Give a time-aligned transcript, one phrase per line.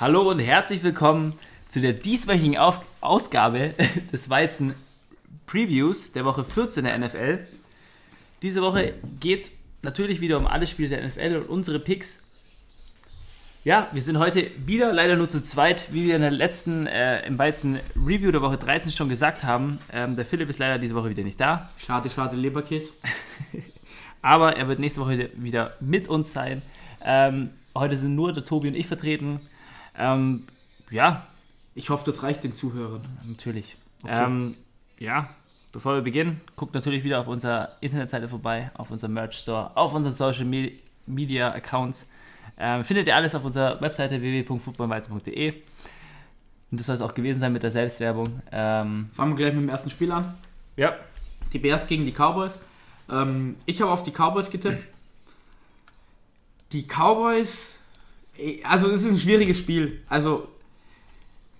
[0.00, 1.36] Hallo und herzlich willkommen
[1.68, 3.74] zu der dieswöchigen Auf Ausgabe
[4.12, 4.74] des Weizen
[5.46, 7.40] Previews der Woche 14 der NFL.
[8.40, 12.20] Diese Woche geht es natürlich wieder um alle Spiele der NFL und unsere Picks.
[13.64, 17.26] Ja, wir sind heute wieder leider nur zu zweit, wie wir in der letzten, äh,
[17.26, 19.80] im Weizen Review der Woche 13 schon gesagt haben.
[19.92, 21.70] Ähm, der Philipp ist leider diese Woche wieder nicht da.
[21.76, 22.90] Schade, schade, Leberkäse.
[24.22, 26.62] Aber er wird nächste Woche wieder mit uns sein.
[27.04, 29.40] Ähm, heute sind nur der Tobi und ich vertreten.
[29.98, 30.44] Ähm,
[30.90, 31.26] ja.
[31.74, 33.02] Ich hoffe, das reicht den Zuhörern.
[33.26, 33.76] Natürlich.
[34.02, 34.24] Okay.
[34.24, 34.54] Ähm,
[34.98, 35.30] ja,
[35.72, 39.94] bevor wir beginnen, guckt natürlich wieder auf unserer Internetseite vorbei, auf unserem Merch Store, auf
[39.94, 40.46] unseren Social
[41.06, 42.06] Media Accounts.
[42.56, 45.54] Ähm, findet ihr alles auf unserer Webseite www.footballweizen.de.
[46.70, 48.42] Und das soll es auch gewesen sein mit der Selbstwerbung.
[48.50, 50.34] Ähm, Fangen wir gleich mit dem ersten Spiel an.
[50.76, 50.96] Ja.
[51.52, 52.58] Die Bears gegen die Cowboys.
[53.10, 54.86] Ähm, ich habe auf die Cowboys getippt.
[56.72, 57.77] Die Cowboys,
[58.64, 60.00] also es ist ein schwieriges Spiel.
[60.08, 60.48] Also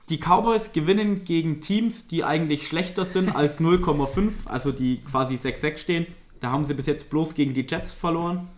[0.08, 5.78] die Cowboys gewinnen gegen Teams, die eigentlich schlechter sind als 0,5, also die quasi 6-6
[5.78, 6.06] stehen.
[6.40, 8.48] Da haben sie bis jetzt bloß gegen die Jets verloren.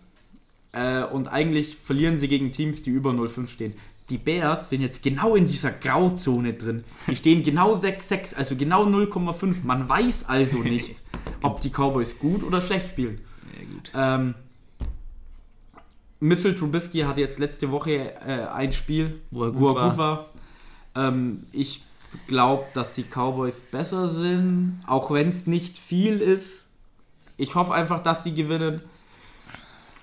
[0.71, 3.73] Äh, und eigentlich verlieren sie gegen Teams, die über 0,5 stehen.
[4.09, 6.83] Die Bears sind jetzt genau in dieser Grauzone drin.
[7.07, 9.63] Die stehen genau 6-6, also genau 0,5.
[9.63, 10.95] Man weiß also nicht,
[11.41, 13.21] ob die Cowboys gut oder schlecht spielen.
[13.57, 13.91] Ja, gut.
[13.95, 14.35] Ähm,
[16.21, 19.89] Mitchell Trubisky hatte jetzt letzte Woche äh, ein Spiel, wo er gut, wo er war.
[19.89, 20.29] Gut war.
[20.95, 21.83] Ähm, ich
[22.27, 26.65] glaube, dass die Cowboys besser sind, auch wenn es nicht viel ist.
[27.37, 28.81] Ich hoffe einfach, dass sie gewinnen.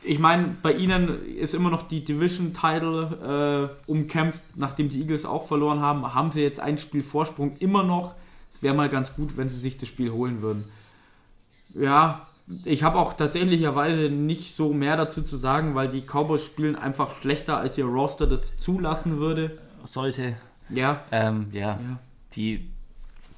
[0.02, 5.46] Ich meine, bei ihnen ist immer noch die Division-Title äh, umkämpft, nachdem die Eagles auch
[5.46, 6.14] verloren haben.
[6.14, 8.14] Haben sie jetzt ein Spiel Vorsprung immer noch.
[8.54, 10.64] Es wäre mal ganz gut, wenn sie sich das Spiel holen würden.
[11.74, 12.27] Ja,
[12.64, 17.20] ich habe auch tatsächlicherweise nicht so mehr dazu zu sagen, weil die Cowboys spielen einfach
[17.20, 19.58] schlechter, als ihr Roster das zulassen würde.
[19.84, 20.34] Sollte.
[20.70, 21.04] Ja.
[21.12, 21.72] Ähm, ja.
[21.72, 21.98] ja.
[22.34, 22.68] Die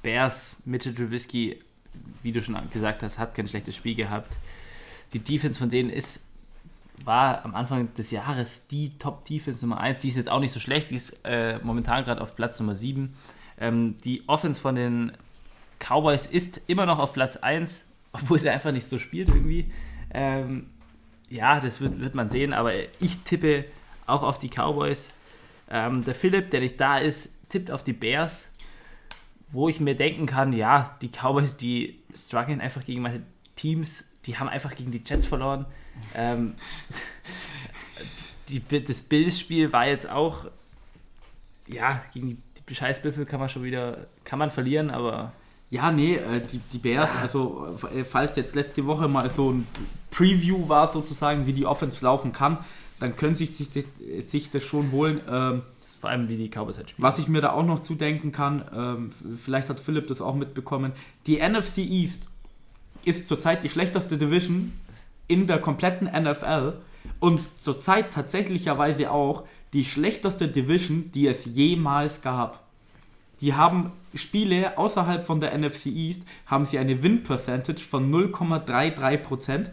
[0.01, 1.59] Bears, Mitchell Trubisky,
[2.23, 4.31] wie du schon gesagt hast, hat kein schlechtes Spiel gehabt.
[5.13, 6.21] Die Defense von denen ist,
[7.03, 10.01] war am Anfang des Jahres die Top-Defense Nummer 1.
[10.01, 12.75] Die ist jetzt auch nicht so schlecht, die ist äh, momentan gerade auf Platz Nummer
[12.75, 13.13] 7.
[13.59, 15.11] Ähm, die Offense von den
[15.79, 19.71] Cowboys ist immer noch auf Platz 1 obwohl sie einfach nicht so spielt irgendwie.
[20.13, 20.69] Ähm,
[21.29, 23.65] ja, das wird, wird man sehen, aber ich tippe
[24.05, 25.09] auch auf die Cowboys.
[25.69, 28.49] Ähm, der Philipp, der nicht da ist, tippt auf die Bears,
[29.49, 33.23] wo ich mir denken kann, ja, die Cowboys, die strugglen einfach gegen meine
[33.55, 35.65] Teams, die haben einfach gegen die Jets verloren.
[36.15, 36.55] Ähm,
[38.49, 40.45] die, das Bills-Spiel war jetzt auch,
[41.67, 45.33] ja, gegen die, die kann man schon wieder, kann man verlieren, aber
[45.71, 49.65] ja, nee, äh, die, die Bears, also äh, falls jetzt letzte Woche mal so ein
[50.11, 52.57] Preview war sozusagen, wie die Offense laufen kann,
[52.99, 53.69] dann können sich, sich,
[54.19, 55.21] sich das schon holen.
[55.29, 55.61] Ähm,
[56.01, 57.07] vor allem wie die Cowboys halt spielen.
[57.07, 59.11] Was ich mir da auch noch zudenken kann, ähm,
[59.41, 60.91] vielleicht hat Philipp das auch mitbekommen,
[61.25, 62.23] die NFC East
[63.05, 64.73] ist zurzeit die schlechteste Division
[65.27, 66.73] in der kompletten NFL
[67.21, 72.61] und zurzeit tatsächlicherweise auch die schlechteste Division, die es jemals gab
[73.41, 79.71] die haben Spiele außerhalb von der NFC East, haben sie eine Win-Percentage von 0,33%.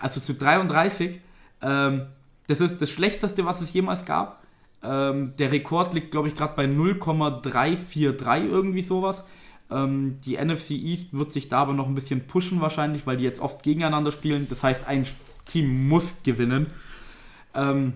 [0.00, 1.20] Also zu 33.
[1.62, 2.06] Ähm,
[2.46, 4.42] das ist das Schlechteste, was es jemals gab.
[4.82, 9.22] Ähm, der Rekord liegt, glaube ich, gerade bei 0,343, irgendwie sowas.
[9.70, 13.24] Ähm, die NFC East wird sich da aber noch ein bisschen pushen wahrscheinlich, weil die
[13.24, 14.46] jetzt oft gegeneinander spielen.
[14.48, 15.06] Das heißt, ein
[15.46, 16.68] Team muss gewinnen.
[17.54, 17.94] Ähm,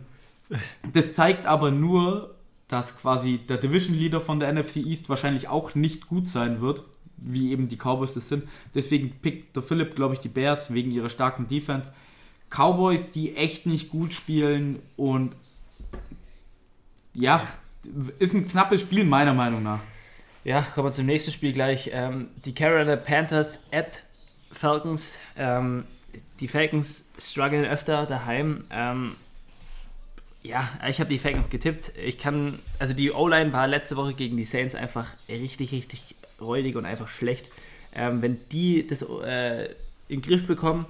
[0.93, 2.35] das zeigt aber nur,
[2.71, 6.85] dass quasi der Division Leader von der NFC East wahrscheinlich auch nicht gut sein wird,
[7.17, 8.45] wie eben die Cowboys das sind.
[8.75, 11.93] Deswegen pickt der Philipp, glaube ich, die Bears wegen ihrer starken Defense.
[12.49, 15.33] Cowboys, die echt nicht gut spielen und
[17.13, 17.47] ja,
[18.21, 19.81] ist ein knappes Spiel meiner Meinung nach.
[20.45, 21.91] Ja, kommen wir zum nächsten Spiel gleich.
[21.93, 24.03] Ähm, die Carolina Panthers at
[24.53, 25.17] Falcons.
[25.37, 25.85] Ähm,
[26.39, 28.65] die Falcons strugglen öfter daheim.
[28.71, 29.17] Ähm,
[30.43, 31.93] ja, ich habe die Falcons getippt.
[32.03, 36.77] Ich kann, also die O-Line war letzte Woche gegen die Saints einfach richtig, richtig räudig
[36.77, 37.51] und einfach schlecht.
[37.95, 39.67] Ähm, wenn die das äh,
[40.09, 40.87] in den Griff bekommen,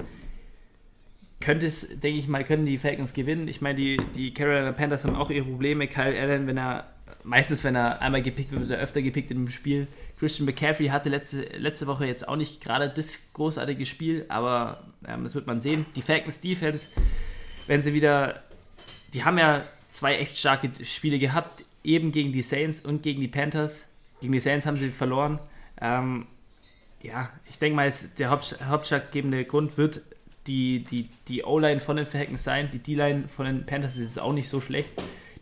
[1.40, 3.48] könnte es, denke ich mal, können die Falcons gewinnen.
[3.48, 5.88] Ich meine, die, die Carolina Panthers haben auch ihre Probleme.
[5.88, 6.86] Kyle Allen, wenn er,
[7.24, 9.88] meistens wenn er einmal gepickt wird, wird er öfter gepickt in dem Spiel.
[10.18, 15.24] Christian McCaffrey hatte letzte, letzte Woche jetzt auch nicht gerade das großartige Spiel, aber ähm,
[15.24, 15.86] das wird man sehen.
[15.96, 16.88] Die Falcons Defense,
[17.66, 18.44] wenn sie wieder
[19.12, 23.28] die haben ja zwei echt starke Spiele gehabt, eben gegen die Saints und gegen die
[23.28, 23.88] Panthers.
[24.20, 25.38] Gegen die Saints haben sie verloren.
[25.80, 26.26] Ähm,
[27.02, 30.02] ja, ich denke mal, der hauptschlaggebende Grund wird
[30.46, 32.70] die, die, die O-Line von den Falcons sein.
[32.72, 34.90] Die D-Line von den Panthers ist jetzt auch nicht so schlecht.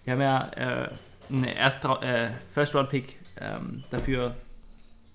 [0.06, 0.88] Die haben ja äh,
[1.29, 4.37] einen äh, First-Round-Pick ähm, dafür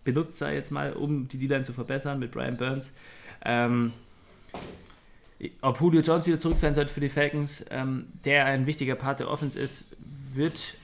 [0.04, 2.94] benutzt, sei jetzt mal, um die D-Line zu verbessern mit Brian Burns.
[3.46, 3.94] Ähm,
[5.62, 9.20] ob Julio Jones wieder zurück sein sollte für die Falcons, ähm, der ein wichtiger Part
[9.20, 9.86] der Offense ist,
[10.34, 10.76] wird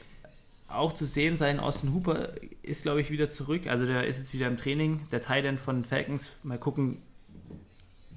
[0.68, 1.60] auch zu sehen sein.
[1.60, 2.30] Austin Hooper
[2.62, 3.68] ist, glaube ich, wieder zurück.
[3.68, 5.02] Also der ist jetzt wieder im Training.
[5.12, 6.30] Der Titan von den Falcons.
[6.44, 7.02] Mal gucken,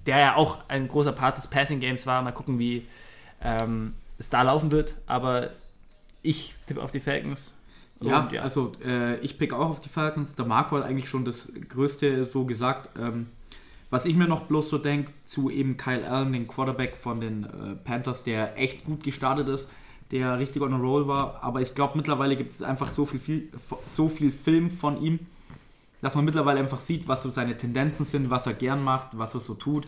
[0.06, 2.22] der ja auch ein großer Part des Passing Games war.
[2.22, 2.86] Mal gucken, wie
[3.42, 4.94] ähm, es da laufen wird.
[5.06, 5.50] Aber
[6.22, 7.52] ich tippe auf die Falcons.
[8.00, 10.34] Ja, ja, also äh, ich pick auch auf die Falcons.
[10.34, 12.90] Der Marco hat eigentlich schon das Größte so gesagt.
[12.98, 13.28] Ähm,
[13.92, 17.44] was ich mir noch bloß so denke, zu eben Kyle Allen, den Quarterback von den
[17.44, 19.68] äh, Panthers, der echt gut gestartet ist,
[20.10, 21.44] der richtig on a roll war.
[21.44, 23.48] Aber ich glaube, mittlerweile gibt es einfach so viel, viel,
[23.94, 25.18] so viel Film von ihm,
[26.00, 29.34] dass man mittlerweile einfach sieht, was so seine Tendenzen sind, was er gern macht, was
[29.34, 29.84] er so tut.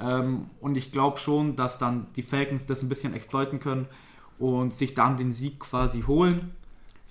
[0.00, 3.86] Ähm, und ich glaube schon, dass dann die Falcons das ein bisschen exploiten können
[4.38, 6.52] und sich dann den Sieg quasi holen.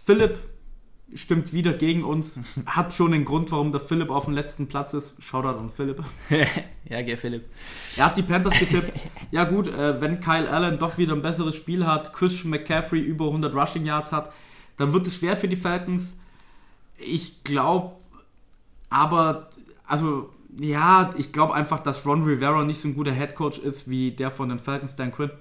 [0.05, 0.39] Philipp
[1.13, 2.33] stimmt wieder gegen uns.
[2.65, 5.13] Hat schon den Grund, warum der Philipp auf dem letzten Platz ist.
[5.19, 6.03] Shoutout an Philipp.
[6.89, 7.45] ja, gell, Philipp.
[7.95, 8.93] Er hat die Panthers getippt.
[9.31, 13.25] ja, gut, äh, wenn Kyle Allen doch wieder ein besseres Spiel hat, Christian McCaffrey über
[13.25, 14.31] 100 Rushing Yards hat,
[14.77, 16.15] dann wird es schwer für die Falcons.
[16.97, 17.95] Ich glaube,
[18.89, 19.49] aber,
[19.85, 23.89] also, ja, ich glaube einfach, dass Ron Rivera nicht so ein guter Head Coach ist
[23.89, 25.31] wie der von den Falcons, Dan Quinn.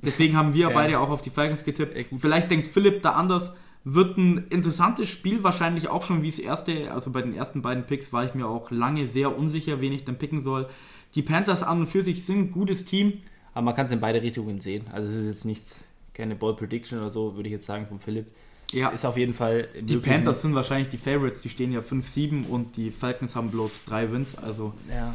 [0.00, 0.74] Deswegen haben wir ja.
[0.74, 1.96] beide auch auf die Falcons getippt.
[2.20, 3.52] Vielleicht denkt Philipp da anders.
[3.90, 6.92] Wird ein interessantes Spiel, wahrscheinlich auch schon wie das erste.
[6.92, 10.04] Also bei den ersten beiden Picks war ich mir auch lange sehr unsicher, wen ich
[10.04, 10.68] denn picken soll.
[11.14, 13.14] Die Panthers an und für sich sind ein gutes Team.
[13.54, 14.84] Aber man kann es in beide Richtungen sehen.
[14.92, 17.98] Also es ist jetzt nichts, keine Ball Prediction oder so, würde ich jetzt sagen, von
[17.98, 18.26] Philipp.
[18.72, 18.90] Ja.
[18.90, 19.68] Ist auf jeden Fall.
[19.80, 23.70] Die Panthers sind wahrscheinlich die Favorites, die stehen ja 5-7 und die Falcons haben bloß
[23.86, 24.36] drei Wins.
[24.36, 25.14] Also, ja.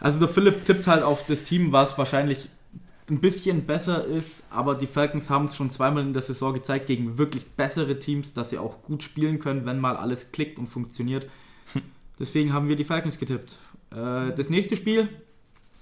[0.00, 2.48] also der Philipp tippt halt auf das Team, was wahrscheinlich
[3.10, 6.86] ein bisschen besser ist, aber die Falcons haben es schon zweimal in der Saison gezeigt
[6.86, 10.68] gegen wirklich bessere Teams, dass sie auch gut spielen können, wenn mal alles klickt und
[10.68, 11.28] funktioniert.
[12.18, 13.58] Deswegen haben wir die Falcons getippt.
[13.90, 15.08] Äh, das nächste Spiel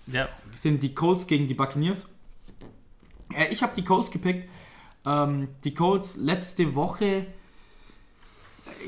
[0.06, 0.28] ja.
[0.60, 1.98] sind die Colts gegen die Buccaneers.
[3.34, 4.48] Äh, ich habe die Colts gepickt.
[5.06, 7.26] Ähm, die Colts letzte Woche,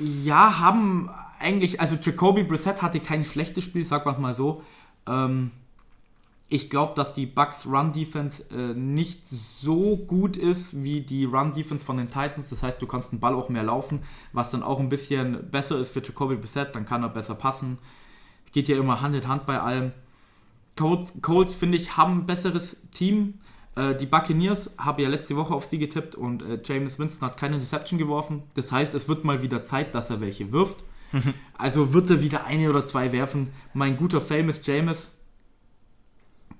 [0.00, 4.62] ja, haben eigentlich, also Jacoby Brissett hatte kein schlechtes Spiel, sag mal so.
[5.06, 5.50] Ähm,
[6.52, 11.52] ich glaube, dass die Bucks Run Defense äh, nicht so gut ist wie die Run
[11.52, 12.50] Defense von den Titans.
[12.50, 14.00] Das heißt, du kannst den Ball auch mehr laufen,
[14.32, 16.75] was dann auch ein bisschen besser ist für Jacoby Brissett.
[16.75, 17.79] Dann kann er besser passen.
[18.52, 19.93] Geht ja immer Hand in Hand bei allem.
[20.76, 23.35] Colts, Colts finde ich, haben ein besseres Team.
[23.76, 27.37] Äh, die Buccaneers habe ja letzte Woche auf sie getippt und äh, James Winston hat
[27.37, 28.43] keine Deception geworfen.
[28.55, 30.79] Das heißt, es wird mal wieder Zeit, dass er welche wirft.
[31.56, 33.50] also wird er wieder eine oder zwei werfen.
[33.73, 35.08] Mein guter Famous James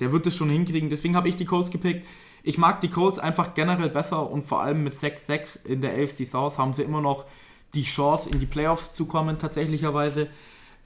[0.01, 0.91] der wird es schon hinkriegen.
[0.91, 2.07] Deswegen habe ich die Colts gepickt.
[2.43, 6.27] Ich mag die Colts einfach generell besser und vor allem mit 6-6 in der AFC
[6.27, 7.27] South haben sie immer noch
[7.75, 10.29] die Chance, in die Playoffs zu kommen, tatsächlicherweise.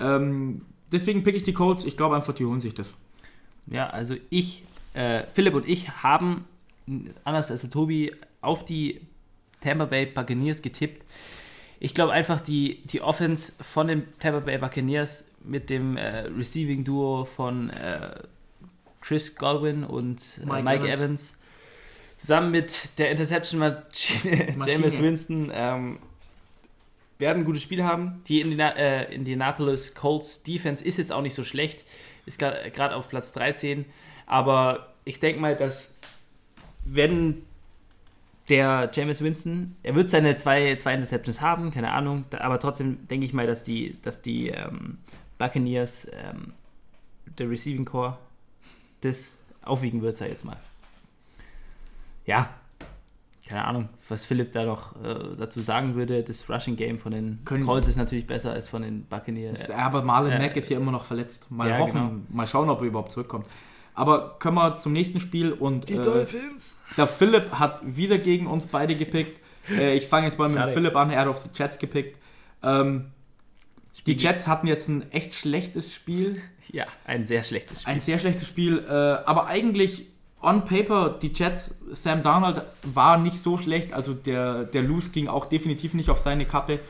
[0.00, 0.62] Ähm,
[0.93, 1.84] deswegen pick ich die Colts.
[1.84, 2.88] Ich glaube einfach, die holen sich das.
[3.66, 4.64] Ja, also ich,
[4.94, 6.44] äh, Philipp und ich haben,
[7.25, 9.00] anders als Tobi, auf die
[9.61, 11.05] Tampa Bay Buccaneers getippt.
[11.81, 16.84] Ich glaube einfach, die, die Offense von den Tampa Bay Buccaneers mit dem äh, Receiving
[16.84, 18.14] Duo von äh,
[19.05, 21.01] Chris Godwin und äh, Mike, Mike Evans.
[21.01, 21.39] Evans.
[22.17, 23.61] Zusammen mit der Interception
[24.67, 25.99] James Winston ähm,
[27.19, 28.23] werden ein gutes Spiel haben.
[28.28, 31.85] Die Indina äh, Indianapolis Colts Defense ist jetzt auch nicht so schlecht,
[32.25, 33.85] ist gerade auf Platz 13.
[34.26, 35.90] Aber ich denke mal, dass
[36.85, 37.43] wenn
[38.49, 43.26] der James Winston, er wird seine zwei, zwei Interceptions haben, keine Ahnung, aber trotzdem denke
[43.26, 44.99] ich mal, dass die, dass die ähm,
[45.38, 46.52] Buccaneers ähm,
[47.38, 48.19] der Receiving Core
[49.04, 50.56] das aufwiegen wird, sag ich jetzt mal.
[52.26, 52.49] Ja,
[53.49, 56.23] keine Ahnung, was Philipp da noch äh, dazu sagen würde.
[56.23, 59.70] Das Rushing Game von den Können Colts ist natürlich besser als von den Buccaneers.
[59.70, 61.50] Aber Marlon äh, Mack ist ja immer noch verletzt.
[61.50, 62.23] Mal ja, hoffen, genau.
[62.30, 63.46] mal schauen, ob er überhaupt zurückkommt.
[63.94, 66.80] Aber kommen wir zum nächsten Spiel und die äh, Dolphins.
[66.96, 69.40] Der Philipp hat wieder gegen uns beide gepickt.
[69.70, 71.11] Äh, ich fange jetzt mal mit Philipp an.
[71.11, 72.18] Er hat auf die Jets gepickt.
[72.62, 73.12] Ähm,
[74.07, 76.41] die Jets hatten jetzt ein echt schlechtes Spiel.
[76.73, 77.93] Ja, ein sehr schlechtes Spiel.
[77.93, 80.07] Ein sehr schlechtes Spiel, äh, aber eigentlich
[80.41, 85.29] on paper, die Jets, Sam Darnold war nicht so schlecht, also der, der Loose ging
[85.29, 86.81] auch definitiv nicht auf seine Kappe.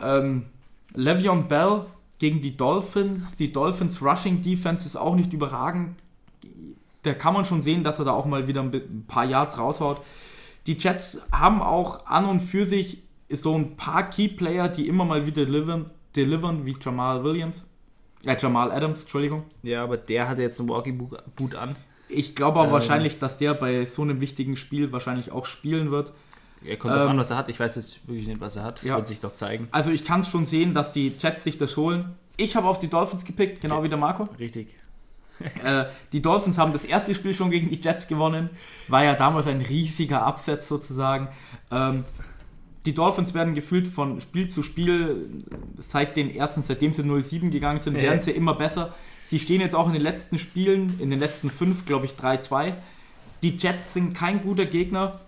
[0.00, 0.46] Ähm,
[0.94, 1.86] Le'Veon Bell
[2.18, 5.96] gegen die Dolphins, die Dolphins Rushing Defense ist auch nicht überragend.
[7.02, 10.00] Da kann man schon sehen, dass er da auch mal wieder ein paar Yards raushaut.
[10.66, 15.04] Die Jets haben auch an und für sich so ein paar Key Player, die immer
[15.04, 17.56] mal wieder delivern, delivern wie Jamal Williams.
[18.24, 19.44] Äh, Jamal Adams, Entschuldigung.
[19.62, 21.76] Ja, aber der hatte jetzt ein Walking Boot an.
[22.08, 22.74] Ich glaube aber ähm.
[22.74, 26.12] wahrscheinlich, dass der bei so einem wichtigen Spiel wahrscheinlich auch spielen wird.
[26.64, 27.48] Er kommt ähm, an, was er hat.
[27.48, 28.82] Ich weiß jetzt wirklich nicht, was er hat.
[28.82, 28.96] Ja.
[28.96, 29.68] Wird sich doch zeigen.
[29.72, 32.14] Also ich kann es schon sehen, dass die Jets sich das holen.
[32.36, 33.84] Ich habe auf die Dolphins gepickt, genau okay.
[33.84, 34.28] wie der Marco.
[34.38, 34.76] Richtig.
[35.64, 38.50] äh, die Dolphins haben das erste Spiel schon gegen die Jets gewonnen.
[38.88, 41.28] War ja damals ein riesiger Absatz sozusagen.
[41.70, 42.04] Ähm,
[42.84, 45.28] die Dolphins werden gefühlt von Spiel zu Spiel,
[45.90, 48.94] seit den ersten, seitdem sie 0-7 gegangen sind, werden sie immer besser.
[49.26, 52.74] Sie stehen jetzt auch in den letzten Spielen, in den letzten fünf, glaube ich, 3-2.
[53.42, 55.20] Die Jets sind kein guter Gegner.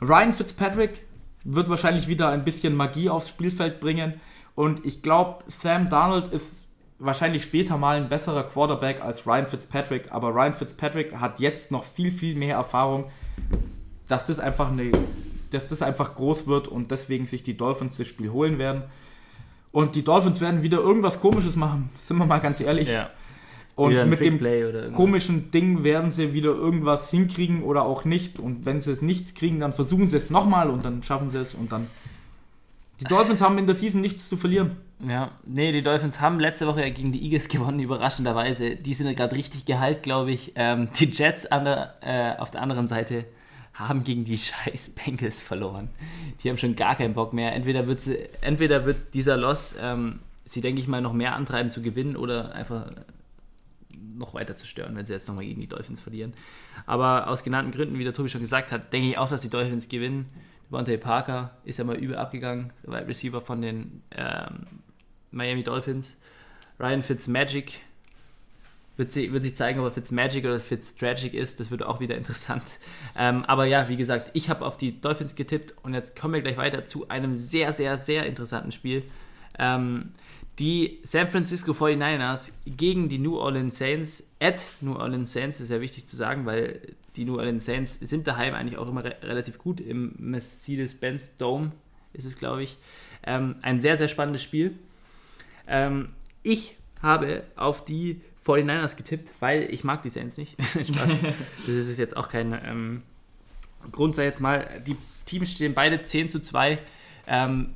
[0.00, 1.02] Ryan Fitzpatrick
[1.44, 4.20] wird wahrscheinlich wieder ein bisschen Magie aufs Spielfeld bringen.
[4.54, 6.66] Und ich glaube, Sam Darnold ist
[6.98, 10.12] wahrscheinlich später mal ein besserer Quarterback als Ryan Fitzpatrick.
[10.12, 13.06] Aber Ryan Fitzpatrick hat jetzt noch viel, viel mehr Erfahrung,
[14.08, 14.92] dass das einfach eine
[15.52, 18.84] dass das einfach groß wird und deswegen sich die Dolphins das Spiel holen werden.
[19.70, 22.88] Und die Dolphins werden wieder irgendwas Komisches machen, sind wir mal ganz ehrlich.
[22.88, 23.10] Ja.
[23.74, 24.38] Und mit dem
[24.94, 28.38] komischen Ding werden sie wieder irgendwas hinkriegen oder auch nicht.
[28.38, 31.38] Und wenn sie es nichts kriegen, dann versuchen sie es nochmal und dann schaffen sie
[31.38, 31.86] es und dann.
[33.00, 34.76] Die Dolphins haben in der Season nichts zu verlieren.
[35.04, 38.76] Ja, nee, die Dolphins haben letzte Woche ja gegen die Eagles gewonnen, überraschenderweise.
[38.76, 40.52] Die sind ja gerade richtig geheilt, glaube ich.
[40.54, 43.24] Ähm, die Jets der, äh, auf der anderen Seite
[43.74, 45.88] haben gegen die scheiß Bengals verloren.
[46.42, 47.54] Die haben schon gar keinen Bock mehr.
[47.54, 51.70] Entweder wird, sie, entweder wird dieser Loss ähm, sie, denke ich mal, noch mehr antreiben
[51.70, 52.90] zu gewinnen oder einfach
[54.14, 56.34] noch weiter zu stören, wenn sie jetzt nochmal gegen die Dolphins verlieren.
[56.86, 59.50] Aber aus genannten Gründen, wie der Tobi schon gesagt hat, denke ich auch, dass die
[59.50, 60.26] Dolphins gewinnen.
[60.68, 64.66] Devontae Parker ist ja mal übel abgegangen, der Wide Receiver von den ähm,
[65.30, 66.16] Miami Dolphins.
[66.78, 67.80] Ryan Fitzmagic
[69.02, 71.58] wird, sie, wird sich zeigen, ob er Fitzmagic oder Fitztragic ist.
[71.58, 72.62] Das wird auch wieder interessant.
[73.16, 76.42] Ähm, aber ja, wie gesagt, ich habe auf die Dolphins getippt und jetzt kommen wir
[76.42, 79.02] gleich weiter zu einem sehr, sehr, sehr interessanten Spiel.
[79.58, 80.12] Ähm,
[80.58, 85.80] die San Francisco 49ers gegen die New Orleans Saints at New Orleans Saints ist ja
[85.80, 86.80] wichtig zu sagen, weil
[87.16, 89.80] die New Orleans Saints sind daheim eigentlich auch immer re relativ gut.
[89.80, 91.72] Im Mercedes-Benz Dome
[92.12, 92.78] ist es, glaube ich.
[93.24, 94.78] Ähm, ein sehr, sehr spannendes Spiel.
[95.66, 96.10] Ähm,
[96.42, 100.56] ich habe auf die 49ers getippt, weil ich mag die Saints nicht.
[100.62, 101.18] Spaß.
[101.66, 103.02] das ist jetzt auch kein ähm,
[103.90, 104.66] Grund, sei jetzt mal.
[104.86, 104.96] Die
[105.26, 106.78] Teams stehen beide 10 zu 2.
[107.26, 107.74] Ähm,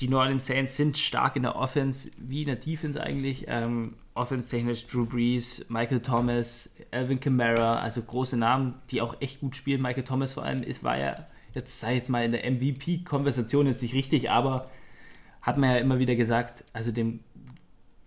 [0.00, 3.46] die New Orleans Saints sind stark in der Offense, wie in der Defense eigentlich.
[3.48, 9.54] Ähm, Offense-technisch Drew Brees, Michael Thomas, Alvin Kamara, also große Namen, die auch echt gut
[9.54, 9.80] spielen.
[9.80, 13.82] Michael Thomas vor allem ist, war ja jetzt, sei jetzt mal in der MVP-Konversation jetzt
[13.82, 14.70] nicht richtig, aber
[15.40, 17.20] hat man ja immer wieder gesagt, also dem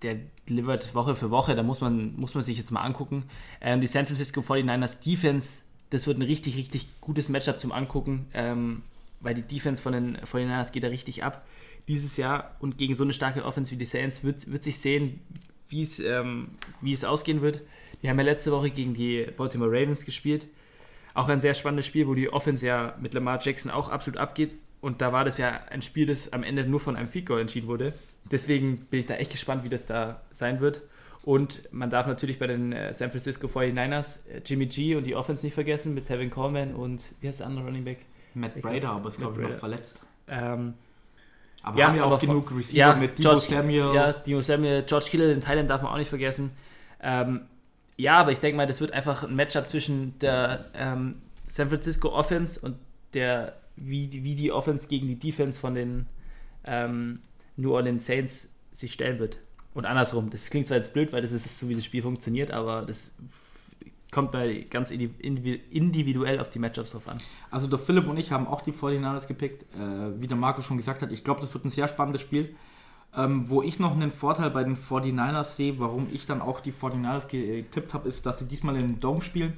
[0.02, 0.18] der
[0.50, 3.24] delivert Woche für Woche, da muss man, muss man sich jetzt mal angucken.
[3.62, 8.28] Ähm, die San Francisco 49ers Defense, das wird ein richtig, richtig gutes Matchup zum Angucken,
[8.34, 8.84] ähm,
[9.20, 11.46] weil die Defense von den 49ers geht da richtig ab
[11.88, 15.20] dieses Jahr und gegen so eine starke Offense wie die Saints wird, wird sich sehen,
[15.72, 16.50] ähm,
[16.82, 17.62] wie es ausgehen wird.
[18.02, 20.48] Die haben ja letzte Woche gegen die Baltimore Ravens gespielt.
[21.14, 24.54] Auch ein sehr spannendes Spiel, wo die Offense ja mit Lamar Jackson auch absolut abgeht.
[24.80, 27.42] Und da war das ja ein Spiel, das am Ende nur von einem Feed Goal
[27.42, 27.94] entschieden wurde.
[28.30, 30.82] Deswegen bin ich da echt gespannt, wie das da sein wird.
[31.24, 35.16] Und man darf natürlich bei den äh, San Francisco 49ers äh, Jimmy G und die
[35.16, 38.06] Offense nicht vergessen mit Tevin Coleman und wie heißt der andere Running Back?
[38.34, 40.00] Matt Brader, aber ist glaube ich noch verletzt.
[40.28, 40.74] Ähm,
[41.64, 43.94] aber ja, haben ja auch genug von, Receiver ja, mit George, Samuel.
[43.94, 46.52] Ja, Debo Samuel, George Kittle in Thailand darf man auch nicht vergessen.
[47.02, 47.42] Ähm,
[47.98, 51.16] ja, aber ich denke mal, das wird einfach ein Matchup zwischen der ähm,
[51.48, 52.78] San Francisco Offense und
[53.14, 56.08] der, wie, wie die Offense gegen die Defense von den
[56.66, 57.20] ähm,
[57.58, 59.38] New Orleans Saints sich stellen wird.
[59.74, 60.30] Und andersrum.
[60.30, 63.12] Das klingt zwar jetzt blöd, weil das ist so, wie das Spiel funktioniert, aber das
[64.12, 67.18] kommt bei ganz individuell auf die Matchups drauf an.
[67.50, 69.64] Also der Philipp und ich haben auch die 49ers gepickt.
[69.76, 72.54] Äh, wie der Marco schon gesagt hat, ich glaube, das wird ein sehr spannendes Spiel.
[73.16, 76.72] Ähm, wo ich noch einen Vorteil bei den 49ers sehe, warum ich dann auch die
[76.72, 79.54] 49ers getippt habe, ist, dass sie diesmal in den Dome spielen.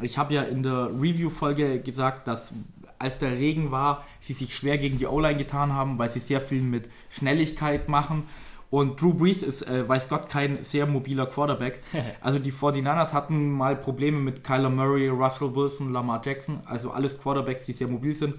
[0.00, 2.52] Ich habe ja in der Review-Folge gesagt, dass
[2.98, 6.40] als der Regen war, sie sich schwer gegen die O-Line getan haben, weil sie sehr
[6.40, 8.24] viel mit Schnelligkeit machen.
[8.70, 11.80] Und Drew Brees ist, äh, weiß Gott, kein sehr mobiler Quarterback.
[12.20, 17.18] Also die 49ers hatten mal Probleme mit Kyler Murray, Russell Wilson, Lamar Jackson, also alles
[17.18, 18.34] Quarterbacks, die sehr mobil sind.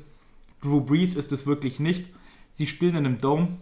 [0.61, 2.05] Drew Brees ist es wirklich nicht.
[2.53, 3.57] Sie spielen in einem Dome.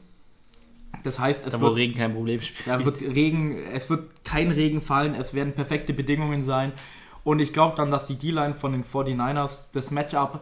[1.03, 2.67] Das heißt, es da, wird, Regen kein Problem spielt.
[2.67, 6.73] Da wird Regen, es wird kein Regen fallen, es werden perfekte Bedingungen sein.
[7.23, 10.41] Und ich glaube dann, dass die D-Line von den 49ers das Matchup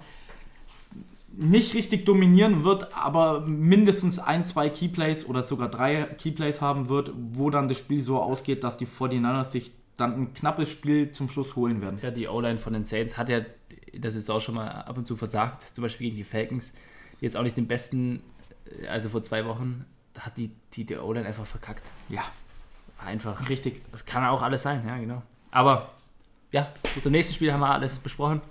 [1.37, 7.11] nicht richtig dominieren wird, aber mindestens ein, zwei Keyplays oder sogar drei Keyplays haben wird,
[7.15, 11.29] wo dann das Spiel so ausgeht, dass die 49ers sich dann ein knappes Spiel zum
[11.29, 11.99] Schluss holen werden.
[12.01, 13.41] Ja, die O-Line von den Saints hat ja,
[13.93, 16.73] das ist auch schon mal ab und zu versagt, zum Beispiel gegen die Falcons,
[17.19, 18.21] die jetzt auch nicht den besten,
[18.89, 19.85] also vor zwei Wochen,
[20.17, 21.89] hat die, die, die O-Line einfach verkackt.
[22.09, 22.23] Ja.
[22.97, 23.49] Einfach.
[23.49, 23.81] Richtig.
[23.91, 25.21] Das kann auch alles sein, ja, genau.
[25.51, 25.91] Aber,
[26.51, 28.41] ja, zum nächsten Spiel haben wir alles besprochen.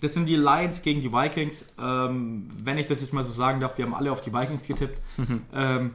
[0.00, 1.64] Das sind die Lions gegen die Vikings.
[1.80, 4.64] Ähm, wenn ich das jetzt mal so sagen darf, wir haben alle auf die Vikings
[4.64, 5.00] getippt.
[5.16, 5.42] Mhm.
[5.52, 5.90] Ähm,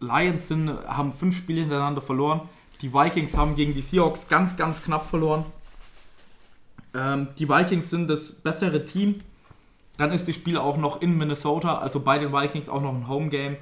[0.00, 2.48] Lions sind, haben fünf Spiele hintereinander verloren.
[2.80, 5.44] Die Vikings haben gegen die Seahawks ganz, ganz knapp verloren.
[6.94, 9.20] Ähm, die Vikings sind das bessere Team.
[9.96, 13.08] Dann ist das Spiel auch noch in Minnesota, also bei den Vikings auch noch ein
[13.08, 13.56] Home-Game.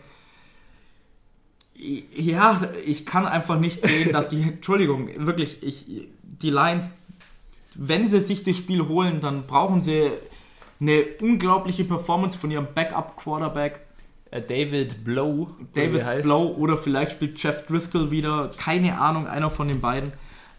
[1.75, 6.91] Ja, ich kann einfach nicht sehen, dass die, Entschuldigung, wirklich, ich, die Lions,
[7.77, 10.11] wenn sie sich das Spiel holen, dann brauchen sie
[10.81, 13.81] eine unglaubliche Performance von ihrem Backup-Quarterback.
[14.31, 15.49] Äh, David Blow.
[15.75, 16.25] David heißt.
[16.25, 18.51] Blow oder vielleicht spielt Jeff Driscoll wieder.
[18.57, 20.13] Keine Ahnung, einer von den beiden.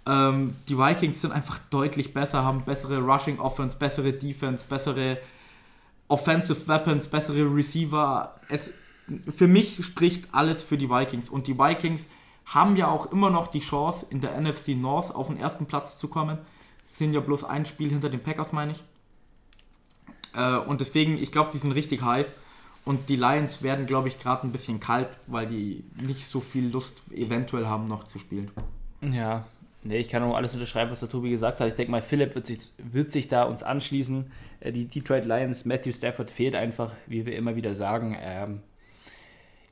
[0.05, 5.17] Ähm, die Vikings sind einfach deutlich besser, haben bessere Rushing Offense, bessere Defense, bessere
[6.07, 8.35] Offensive Weapons, bessere Receiver.
[8.49, 8.71] Es,
[9.35, 11.29] für mich spricht alles für die Vikings.
[11.29, 12.05] Und die Vikings
[12.45, 15.97] haben ja auch immer noch die Chance, in der NFC North auf den ersten Platz
[15.97, 16.39] zu kommen.
[16.95, 18.83] Sind ja bloß ein Spiel hinter den Packers, meine ich.
[20.35, 22.27] Äh, und deswegen, ich glaube, die sind richtig heiß.
[22.83, 26.67] Und die Lions werden, glaube ich, gerade ein bisschen kalt, weil die nicht so viel
[26.69, 28.49] Lust eventuell haben, noch zu spielen.
[29.01, 29.45] Ja,
[29.83, 31.67] nee, ich kann auch alles unterschreiben, was der Tobi gesagt hat.
[31.67, 34.31] Ich denke mal, Philipp wird sich, wird sich da uns anschließen.
[34.61, 38.17] Äh, Die Detroit Lions, Matthew Stafford fehlt einfach, wie wir immer wieder sagen.
[38.19, 38.61] Ähm,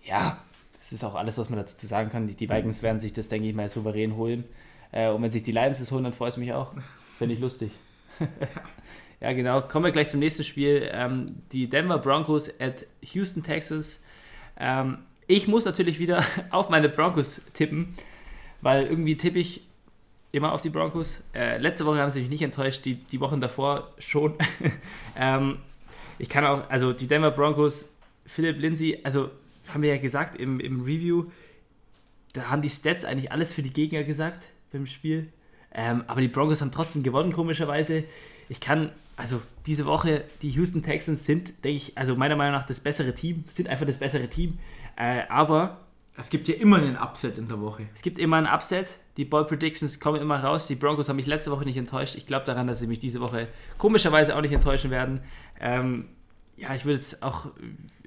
[0.05, 0.39] ja,
[0.77, 2.27] das ist auch alles, was man dazu sagen kann.
[2.27, 4.43] Die, die Vikings werden sich das, denke ich mal, souverän holen.
[4.91, 6.73] Äh, und wenn sich die Lions das holen, dann freut es mich auch.
[7.19, 7.71] Finde ich lustig.
[9.19, 9.59] ja, genau.
[9.59, 10.89] Kommen wir gleich zum nächsten Spiel.
[10.93, 14.01] Ähm, die Denver Broncos at Houston, Texas.
[14.57, 17.93] Ähm, ich muss natürlich wieder auf meine Broncos tippen,
[18.61, 19.67] weil irgendwie tippe ich
[20.31, 21.21] immer auf die Broncos.
[21.35, 24.35] Äh, letzte Woche haben sie mich nicht enttäuscht, die, die Wochen davor schon.
[25.17, 25.57] ähm,
[26.19, 27.89] ich kann auch, also die Denver Broncos,
[28.25, 29.29] Philip Lindsay, also
[29.67, 31.25] haben wir ja gesagt im, im Review,
[32.31, 35.27] da haben die Stats eigentlich alles für die Gegner gesagt beim Spiel.
[35.73, 38.03] Ähm, aber die Broncos haben trotzdem gewonnen, komischerweise.
[38.47, 42.65] Ich kann, also diese Woche, die Houston Texans sind, denke ich, also meiner Meinung nach
[42.65, 44.57] das bessere Team, sind einfach das bessere Team.
[44.95, 45.77] Äh, aber
[46.17, 47.83] Es gibt ja immer einen Upset in der Woche.
[47.93, 48.97] es gibt immer ein Upset.
[49.17, 50.67] Die Ball Predictions kommen immer raus.
[50.67, 52.15] Die Broncos haben mich letzte Woche nicht enttäuscht.
[52.15, 55.21] Ich glaube daran, dass sie mich diese Woche komischerweise auch nicht enttäuschen werden.
[55.59, 56.05] Ähm,
[56.57, 57.47] ja, ich will jetzt auch,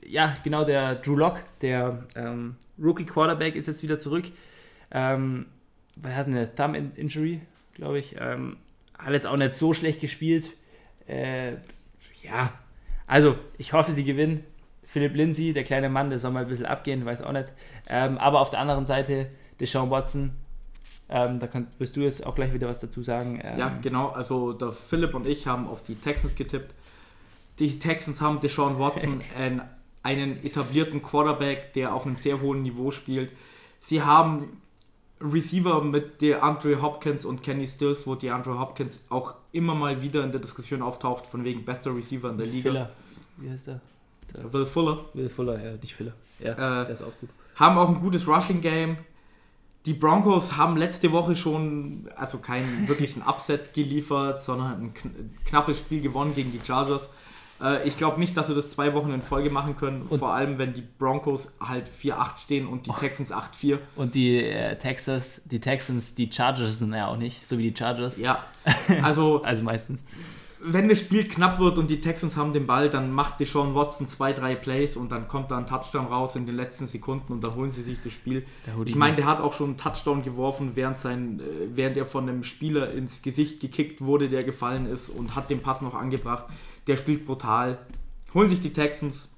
[0.05, 4.25] ja, genau, der Drew Lock, der ähm, Rookie Quarterback, ist jetzt wieder zurück.
[4.91, 5.47] Ähm,
[6.03, 7.41] er hat eine Thumb-Injury,
[7.75, 8.17] glaube ich.
[8.19, 8.57] Ähm,
[8.99, 10.51] hat jetzt auch nicht so schlecht gespielt.
[11.07, 11.53] Äh,
[12.23, 12.53] ja,
[13.07, 14.45] also ich hoffe, sie gewinnen.
[14.87, 17.53] Philipp Lindsay, der kleine Mann, der soll mal ein bisschen abgehen, weiß auch nicht.
[17.89, 20.33] Ähm, aber auf der anderen Seite, Deshaun Watson,
[21.09, 23.41] ähm, da kann, wirst du jetzt auch gleich wieder was dazu sagen.
[23.43, 24.09] Ähm, Ja, genau.
[24.09, 26.75] Also der Philipp und ich haben auf die Texans getippt.
[27.59, 29.63] Die Texans haben Deshaun Watson, einen,
[30.03, 33.33] einen etablierten Quarterback, der auf einem sehr hohen Niveau spielt.
[33.81, 34.62] Sie haben
[35.23, 40.33] Receiver mit DeAndre Hopkins und Kenny Stills, wo DeAndre Hopkins auch immer mal wieder in
[40.33, 42.71] der Diskussion auftaucht, von wegen bester Receiver in der Liga.
[42.71, 42.91] Filler.
[43.37, 43.81] Wie heißt der?
[44.51, 45.05] Will Fuller.
[45.15, 46.13] Will Fuller, ja, nicht Filler.
[46.41, 47.29] Ja, Äh, der ist auch gut.
[47.57, 48.97] haben auch ein gutes Rushing Game.
[49.85, 55.79] Die Broncos haben letzte Woche schon, also keinen wirklichen Upset geliefert, sondern ein kn knappes
[55.79, 57.03] Spiel gewonnen gegen die Chargers.
[57.63, 60.35] Äh, ich glaube nicht, dass sie das zwei Wochen in Folge machen können, Und- vor
[60.35, 63.79] allem wenn die Broncos halt 4-8 stehen und die Texans 8-4.
[63.97, 67.77] Und die äh, Texas, die Texans, die Chargers sind ja auch nicht, so wie die
[67.77, 68.19] Chargers.
[68.19, 68.45] Ja,
[69.03, 70.03] also Also meistens.
[70.65, 74.07] wenn das Spiel knapp wird und die Texans haben den Ball, dann macht Deshaun Watson
[74.07, 77.43] zwei, drei Plays und dann kommt da ein Touchdown raus in den letzten Sekunden und
[77.43, 78.45] dann holen sie sich das Spiel.
[78.85, 81.43] Ich meine, der hat auch schon einen Touchdown geworfen, während, sein, äh,
[81.77, 85.63] während er von einem Spieler ins Gesicht gekickt wurde, der gefallen ist und hat den
[85.63, 86.45] Pass noch angebracht.
[86.87, 87.79] Der spielt brutal.
[88.35, 89.29] Holen sich die Texans.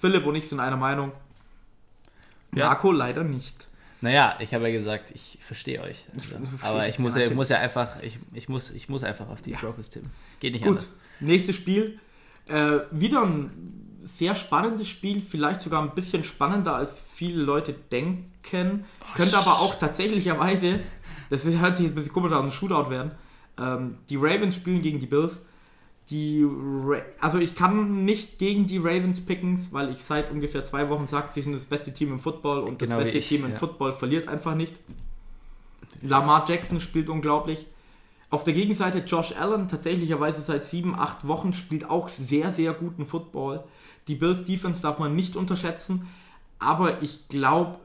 [0.00, 1.12] Philipp und ich sind einer Meinung.
[2.54, 2.66] Ja.
[2.66, 3.68] Marco leider nicht.
[4.00, 6.04] Naja, ich habe ja gesagt, ich verstehe euch.
[6.14, 9.28] Also, Ich aber ich muss, ja, muss ja einfach, ich, ich, muss, ich muss einfach
[9.28, 9.58] auf die Ja.
[9.58, 10.10] Broncos tippen.
[10.40, 10.92] Geht nicht Gut, anders.
[11.20, 11.98] nächstes Spiel.
[12.48, 18.86] Äh, wieder ein sehr spannendes Spiel, vielleicht sogar ein bisschen spannender als viele Leute denken.
[19.14, 20.80] Könnte aber auch tatsächlicherweise,
[21.28, 23.12] das hört sich jetzt ein bisschen komisch an, ein Shootout werden.
[23.58, 25.42] Ähm, die Ravens spielen gegen die Bills.
[26.10, 30.88] Die Ra also ich kann nicht gegen die Ravens picken, weil ich seit ungefähr zwei
[30.88, 33.44] Wochen sage, sie sind das beste Team im Football und Genau das beste ich, Team
[33.44, 33.58] im ja.
[33.58, 34.74] Football verliert einfach nicht.
[36.02, 37.66] Lamar Jackson spielt unglaublich.
[38.30, 43.04] Auf der Gegenseite Josh Allen, tatsächlicherweise seit sieben, acht Wochen, spielt auch sehr, sehr guten
[43.04, 43.64] Football.
[44.08, 46.06] Die Bills Defense darf man nicht unterschätzen,
[46.58, 47.78] aber ich glaube,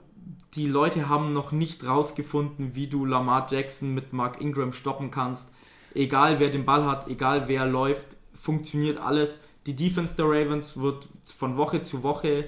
[0.53, 5.51] die Leute haben noch nicht rausgefunden, wie du Lamar Jackson mit Mark Ingram stoppen kannst.
[5.93, 8.14] Egal wer den Ball hat, egal wer läuft,
[8.45, 9.37] funktioniert alles.
[9.65, 12.45] Die Defense der Ravens wird von Woche zu Woche,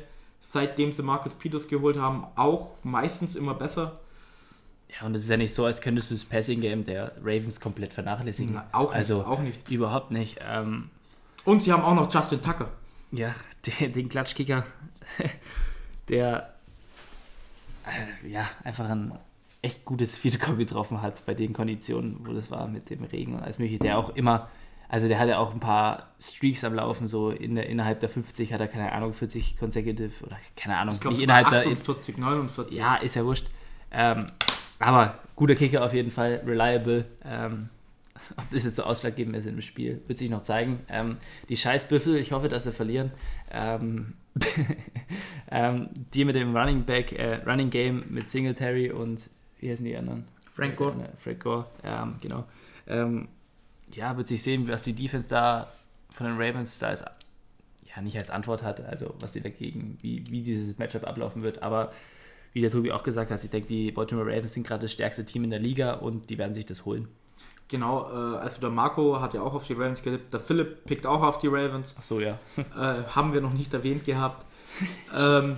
[0.48, 4.00] seitdem sie Marcus Peters geholt haben, auch meistens immer besser.
[4.94, 7.94] Ja, und es ist ja nicht so, als könntest du das Passing-Game der Ravens komplett
[7.94, 8.54] vernachlässigen.
[8.54, 9.70] Na, auch nicht, also, auch nicht.
[9.70, 10.40] Überhaupt nicht.
[10.48, 10.90] Ähm,
[11.44, 12.70] Und sie haben auch noch Justin Tucker.
[13.12, 13.34] ja,
[13.80, 14.66] den, den Klatschkicker,
[16.08, 16.54] der
[17.86, 19.14] äh, ja einfach ein
[19.64, 23.42] echt gutes Field getroffen hat bei den Konditionen, wo das war mit dem Regen und
[23.42, 23.80] alles mögliche.
[23.80, 24.48] Der auch immer,
[24.90, 28.54] also der hatte auch ein paar Streaks am Laufen, so in der, innerhalb der 50
[28.54, 32.18] hat er, keine Ahnung, 40 consecutive oder keine Ahnung, Ich glaube, nicht innerhalb der, 48,
[32.18, 32.78] 49.
[32.78, 33.48] ja, ist ja wurscht.
[33.92, 34.28] Ähm,
[34.80, 37.06] aber guter Kicker auf jeden Fall, reliable.
[37.26, 37.70] Ähm,
[38.38, 40.80] ob das jetzt so ausschlaggebend ist im Spiel, wird sich noch zeigen.
[40.90, 41.18] Ähm,
[41.50, 43.12] die Scheißbüffel, ich hoffe, dass sie verlieren.
[43.52, 44.14] Ähm,
[45.52, 49.96] ähm, die mit dem Running Back, äh, Running Game mit Singletary und wie heißen die
[49.96, 50.26] anderen?
[50.54, 50.94] Frank Gore.
[51.04, 52.46] Äh, Frank Gore, ähm, genau.
[53.94, 55.68] Ja, wird sich sehen, was die Defense da
[56.10, 57.06] von den Ravens da ist,
[57.96, 61.64] ja, nicht als Antwort hat, also was sie dagegen, wie, wie dieses Matchup ablaufen wird,
[61.64, 61.92] aber
[62.54, 65.26] wie der Tobi auch gesagt hat, ich denke, die Baltimore Ravens sind gerade das stärkste
[65.26, 67.08] Team in der Liga und die werden sich das holen.
[67.68, 71.06] Genau, äh, also der Marco hat ja auch auf die Ravens getippt, der Philipp pickt
[71.06, 71.94] auch auf die Ravens.
[72.00, 72.40] Ach so, ja.
[72.58, 74.46] äh, haben wir noch nicht erwähnt gehabt.
[75.18, 75.58] ähm,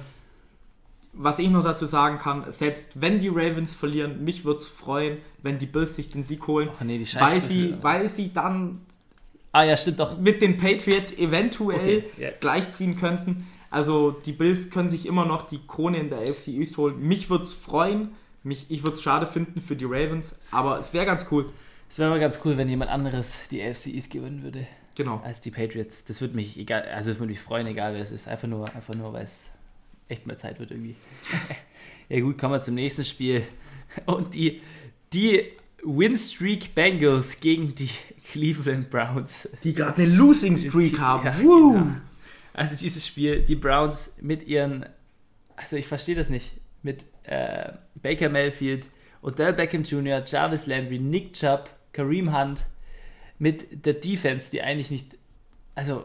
[1.14, 5.18] was ich noch dazu sagen kann, selbst wenn die Ravens verlieren, mich würde es freuen,
[5.42, 8.82] wenn die Bills sich den Sieg holen, Ach nee, die weil sie, weil sie dann
[9.52, 10.18] Ah ja, stimmt doch.
[10.20, 12.30] mit den Patriots eventuell Okay, ja.
[12.40, 13.48] gleichziehen könnten.
[13.72, 17.00] Also die Bills können sich immer noch die Krone in der AFC East holen.
[17.00, 18.10] Mich würde es freuen,
[18.44, 21.52] mich, ich würde es schade finden für die Ravens, aber es wäre ganz cool.
[21.90, 25.22] Es wäre mal ganz cool, wenn jemand anderes die AFC East gewinnen würde Genau.
[25.24, 26.04] als die Patriots.
[26.06, 28.28] Das würde mich egal, also würde mich freuen, egal wer das ist.
[28.28, 29.48] Einfach nur, einfach nur, weil es
[30.10, 30.96] echt mal Zeit wird irgendwie.
[32.10, 33.44] ja gut, kommen wir zum nächsten Spiel.
[34.06, 34.62] Und die,
[35.14, 35.44] die
[35.84, 37.90] Winstreak Bengals gegen die
[38.30, 39.50] Cleveland Browns.
[39.64, 41.26] Die gerade eine Losing Streak haben.
[41.26, 41.88] Ja, genau.
[42.54, 44.86] Also dieses Spiel, die Browns mit ihren,
[45.56, 46.52] also ich verstehe das nicht,
[46.84, 48.90] mit äh, Baker Mayfield,
[49.22, 52.68] Odell Beckham Jr., Jarvis Landry, Nick Chubb, Kareem Hunt,
[53.38, 55.18] mit der Defense, die eigentlich nicht,
[55.76, 56.04] also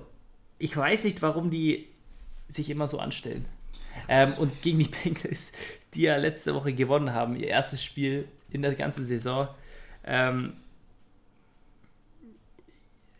[0.59, 1.89] ich weiß nicht, warum die
[2.49, 3.47] sich immer so anstellen.
[4.09, 5.53] Ähm, und gegen die Bengals,
[5.95, 9.49] die ja letzte Woche gewonnen haben, ihr erstes Spiel in der ganzen Saison.
[10.05, 10.55] Ähm,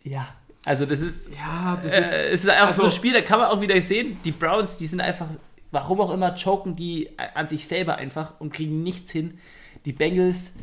[0.03, 0.35] ja,
[0.65, 1.93] also das ist, Ja, das ist.
[2.13, 4.33] äh, es ist einfach also- so ein Spiel, da kann man auch wieder sehen, die
[4.33, 5.27] Browns, die sind einfach,
[5.71, 9.39] warum auch immer, choken die an sich selber einfach und kriegen nichts hin.
[9.85, 10.55] Die Bengals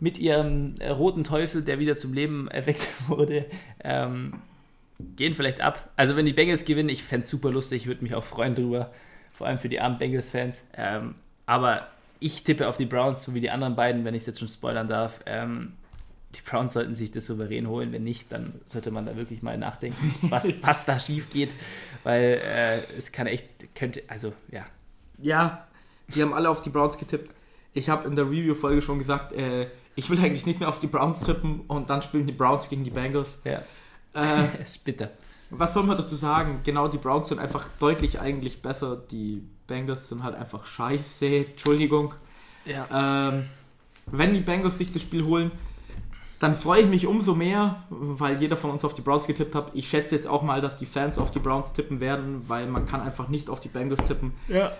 [0.00, 3.46] mit ihrem äh, roten Teufel, der wieder zum Leben erweckt wurde,
[3.82, 4.34] ähm,
[5.16, 5.90] gehen vielleicht ab.
[5.96, 8.92] Also wenn die Bengals gewinnen, ich fände es super lustig, würde mich auch freuen drüber,
[9.38, 10.64] vor allem für die armen Bengals-Fans.
[10.76, 11.14] Ähm,
[11.46, 11.86] aber
[12.18, 14.48] ich tippe auf die Browns, so wie die anderen beiden, wenn ich es jetzt schon
[14.48, 15.20] spoilern darf.
[15.26, 15.74] Ähm,
[16.34, 17.92] die Browns sollten sich das souverän holen.
[17.92, 21.54] Wenn nicht, dann sollte man da wirklich mal nachdenken, was, was da schief geht.
[22.02, 24.66] Weil äh, es kann echt, könnte, also ja.
[25.22, 25.68] Ja,
[26.08, 27.32] die haben alle auf die Browns getippt.
[27.74, 30.88] Ich habe in der Review-Folge schon gesagt, äh, ich will eigentlich nicht mehr auf die
[30.88, 33.40] Browns tippen und dann spielen die Browns gegen die Bengals.
[33.44, 33.62] ja.
[34.14, 35.12] Äh, ist bitter.
[35.50, 36.60] Was soll man dazu sagen?
[36.64, 38.96] Genau, die Browns sind einfach deutlich eigentlich besser.
[39.10, 41.26] Die Bengals sind halt einfach scheiße.
[41.26, 42.14] Entschuldigung.
[42.64, 43.28] Ja.
[43.30, 43.46] Ähm,
[44.06, 45.50] wenn die Bengals sich das Spiel holen,
[46.38, 49.70] dann freue ich mich umso mehr, weil jeder von uns auf die Browns getippt hat.
[49.74, 52.86] Ich schätze jetzt auch mal, dass die Fans auf die Browns tippen werden, weil man
[52.86, 54.32] kann einfach nicht auf die Bengals tippen.
[54.48, 54.72] ja.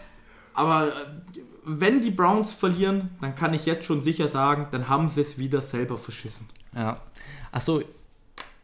[0.55, 0.91] Aber äh,
[1.65, 5.39] wenn die Browns verlieren, dann kann ich jetzt schon sicher sagen, dann haben sie es
[5.39, 6.49] wieder selber verschissen.
[6.75, 7.01] Ja.
[7.53, 7.83] Achso,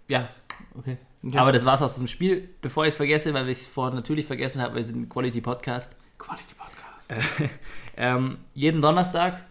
[0.09, 0.29] ja,
[0.77, 0.99] okay.
[1.33, 1.41] Ja.
[1.41, 2.49] Aber das war's aus dem Spiel.
[2.61, 5.41] Bevor ich es vergesse, weil ich es vorhin natürlich vergessen habe, wir sind ein Quality
[5.41, 5.97] Podcast.
[6.19, 7.51] Quality Podcast.
[7.97, 9.45] Ähm, jeden Donnerstag,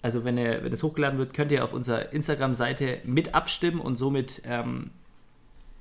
[0.00, 3.96] also wenn, ihr, wenn es hochgeladen wird, könnt ihr auf unserer Instagram-Seite mit abstimmen und
[3.96, 4.90] somit ähm,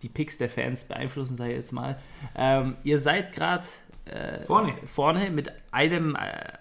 [0.02, 1.98] die Picks der Fans beeinflussen, sage ich jetzt mal.
[2.36, 3.68] Ähm, ihr seid gerade
[4.06, 4.74] äh, Vorne.
[4.86, 6.52] vorne mit einem äh,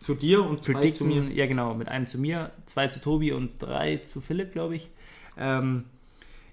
[0.00, 1.24] Zu dir und zwei zu mir.
[1.32, 4.90] Ja genau, mit einem zu mir, zwei zu Tobi und drei zu Philipp, glaube ich.
[5.38, 5.84] Ähm,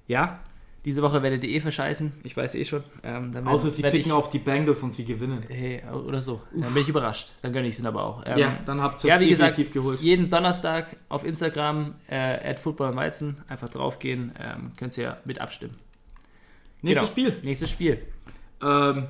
[0.08, 0.40] ja,
[0.88, 2.82] diese Woche werdet ihr eh verscheißen, ich weiß eh schon.
[3.04, 5.44] Ähm, dann Außer sie picken ich, auf die Bengals und sie gewinnen.
[5.50, 6.42] hey, oder so.
[6.56, 7.34] Dann bin ich überrascht.
[7.42, 8.24] Dann gönne ich es ihnen aber auch.
[8.26, 10.00] Ähm, ja, dann habt ihr ja, wie gesagt, geholt.
[10.00, 15.42] jeden Donnerstag auf Instagram, äh, Football am Weizen, einfach draufgehen, ähm, könnt ihr ja mit
[15.42, 15.76] abstimmen.
[16.82, 17.30] Nächstes genau.
[17.32, 17.42] Spiel.
[17.44, 18.02] Nächstes Spiel.
[18.64, 19.08] Ähm,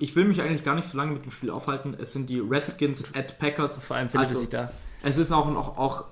[0.00, 1.96] ich will mich eigentlich gar nicht so lange mit dem Spiel aufhalten.
[1.96, 3.78] Es sind die Redskins at Packers.
[3.78, 4.72] Vor allem Philipp Also- ist da.
[5.04, 6.06] Es ist auch noch auch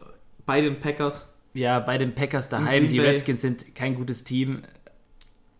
[0.46, 1.26] bei den Packers.
[1.54, 3.00] Ja, bei den Packers daheim, die.
[3.00, 4.62] Redskins sind kein gutes Team.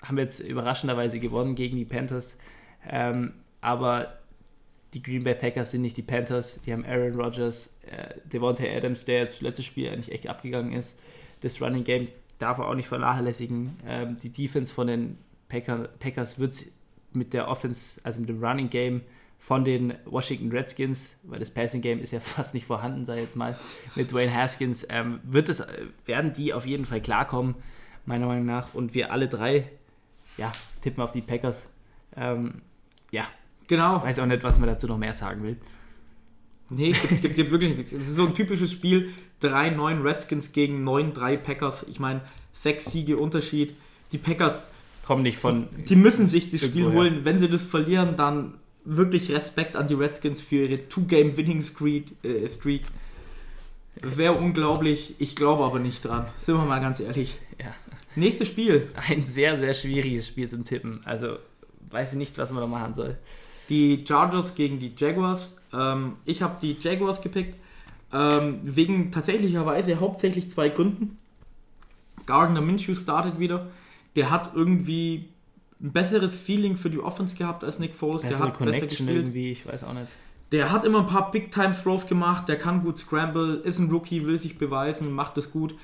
[0.03, 2.39] Haben jetzt überraschenderweise gewonnen gegen die Panthers.
[2.89, 4.19] Ähm, aber
[4.95, 6.61] die Green Bay Packers sind nicht die Panthers.
[6.65, 10.95] Die haben Aaron Rodgers, äh, Devontae Adams, der jetzt letztes Spiel eigentlich echt abgegangen ist.
[11.41, 12.09] Das Running Game
[12.39, 13.77] darf er auch nicht vernachlässigen.
[13.87, 16.67] Ähm, die Defense von den Packer, Packers wird
[17.13, 19.03] mit der Offense, also mit dem Running Game
[19.39, 23.37] von den Washington Redskins, weil das Passing Game ist ja fast nicht vorhanden, sei jetzt
[23.37, 23.57] mal,
[23.95, 25.65] mit Dwayne Haskins, ähm, wird es,
[26.07, 27.55] werden die auf jeden Fall klarkommen,
[28.05, 28.75] meiner Meinung nach.
[28.75, 29.69] Und wir alle drei,
[30.39, 31.69] ja, tippen auf die Packers.
[32.17, 32.63] Ähm,
[33.11, 33.25] ja,
[33.67, 34.03] Genau.
[34.03, 35.57] weiß auch nicht, was man dazu noch mehr sagen will.
[36.71, 37.93] Nee, es gibt, gibt, gibt wirklich nichts.
[37.93, 39.11] Es ist so ein typisches Spiel.
[39.43, 41.85] 3-9 Redskins gegen 9-3 Packers.
[41.89, 42.21] Ich meine,
[42.63, 43.75] sechs Siege Unterschied.
[44.13, 44.71] Die Packers,
[45.07, 45.69] Kommen nicht von.
[45.89, 47.25] die müssen sich das Spiel holen.
[47.25, 52.25] Wenn sie das verlieren, dann wirklich Respekt an die Redskins für ihre Two-Game-Winning-Streak.
[52.25, 52.83] Äh, Streak.
[54.03, 55.15] Wäre unglaublich.
[55.19, 56.27] Ich glaube aber nicht dran.
[56.45, 57.39] Sind wir mal ganz ehrlich.
[58.19, 58.89] Nächstes Spiel.
[59.09, 61.01] Ein sehr, sehr schwieriges Spiel zum Tippen.
[61.05, 61.37] Also
[61.91, 63.17] weiß ich nicht, was man da machen soll.
[63.69, 65.51] Die Chargers gegen die Jaguars.
[65.73, 67.57] Ähm, ich habe die Jaguars gepickt.
[68.13, 71.19] Ähm, wegen tatsächlicherweise hauptsächlich zwei Gründen.
[72.27, 73.69] Gardner Minshew startet wieder.
[74.17, 75.29] Der hat irgendwie
[75.81, 78.23] ein besseres Feeling für die Offense gehabt als Nick Foles.
[78.23, 79.27] Ja, Der hat besser Connection gespielt.
[79.27, 80.09] irgendwie, ich weiß auch nicht.
[80.51, 82.49] Der hat immer ein paar Big Time Throws gemacht.
[82.49, 85.75] Der kann gut Scramble, ist ein Rookie, will sich beweisen, macht es gut.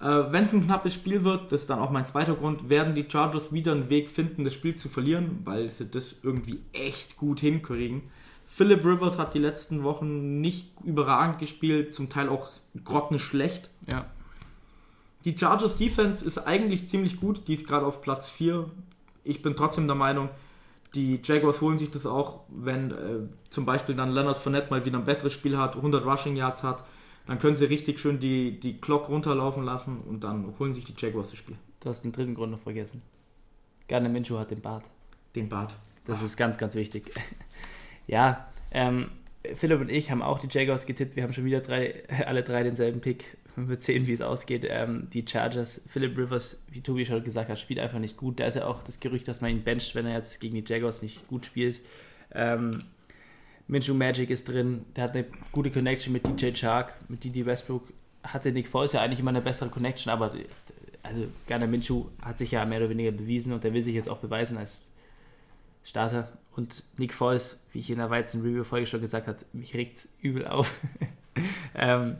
[0.00, 2.94] Äh, Wenn es ein knappes Spiel wird, das ist dann auch mein zweiter Grund, werden
[2.94, 7.16] die Chargers wieder einen Weg finden, das Spiel zu verlieren, weil sie das irgendwie echt
[7.16, 8.02] gut hinkriegen.
[8.46, 12.48] Philip Rivers hat die letzten Wochen nicht überragend gespielt, zum Teil auch
[12.84, 13.70] grottenschlecht.
[13.90, 14.06] Ja.
[15.24, 18.70] Die Chargers Defense ist eigentlich ziemlich gut, die ist gerade auf Platz 4.
[19.24, 20.28] Ich bin trotzdem der Meinung,
[20.94, 22.94] die Jaguars holen sich das auch, wenn äh,
[23.50, 26.84] zum Beispiel dann Leonard Fournette mal wieder ein besseres Spiel hat, 100 Rushing Yards hat,
[27.26, 30.94] dann können sie richtig schön die, die Clock runterlaufen lassen und dann holen sich die
[30.96, 31.56] Jaguars das Spiel.
[31.80, 33.02] Du hast den dritten Grund noch vergessen.
[33.88, 34.84] Gardner Minshew hat den Bart.
[35.34, 35.76] Den Bart.
[36.04, 37.12] Das ist ganz, ganz wichtig.
[38.06, 39.10] ja, ähm,
[39.54, 41.16] Philipp und ich haben auch die Jaguars getippt.
[41.16, 43.36] Wir haben schon wieder drei, alle drei denselben Pick.
[43.56, 44.66] Wir sehen, wie es ausgeht.
[44.68, 48.38] Ähm, die Chargers, Philip Rivers, wie Tobi schon gesagt hat, spielt einfach nicht gut.
[48.38, 50.64] Da ist ja auch das Gerücht, dass man ihn bencht, wenn er jetzt gegen die
[50.66, 51.80] Jaguars nicht gut spielt.
[52.34, 52.84] Ähm,
[53.68, 54.84] Minshew Magic ist drin.
[54.94, 57.82] Der hat eine gute Connection mit DJ Chark, mit Didi Westbrook.
[58.22, 60.32] Hatte Nick Foles ja eigentlich immer eine bessere Connection, aber
[61.02, 64.08] also Garner Minshew hat sich ja mehr oder weniger bewiesen und der will sich jetzt
[64.08, 64.90] auch beweisen als
[65.84, 66.32] Starter.
[66.54, 70.74] Und Nick Foles, wie ich in der Weizen-Review-Folge schon gesagt habe, mich regt übel auf,
[71.74, 72.16] ähm,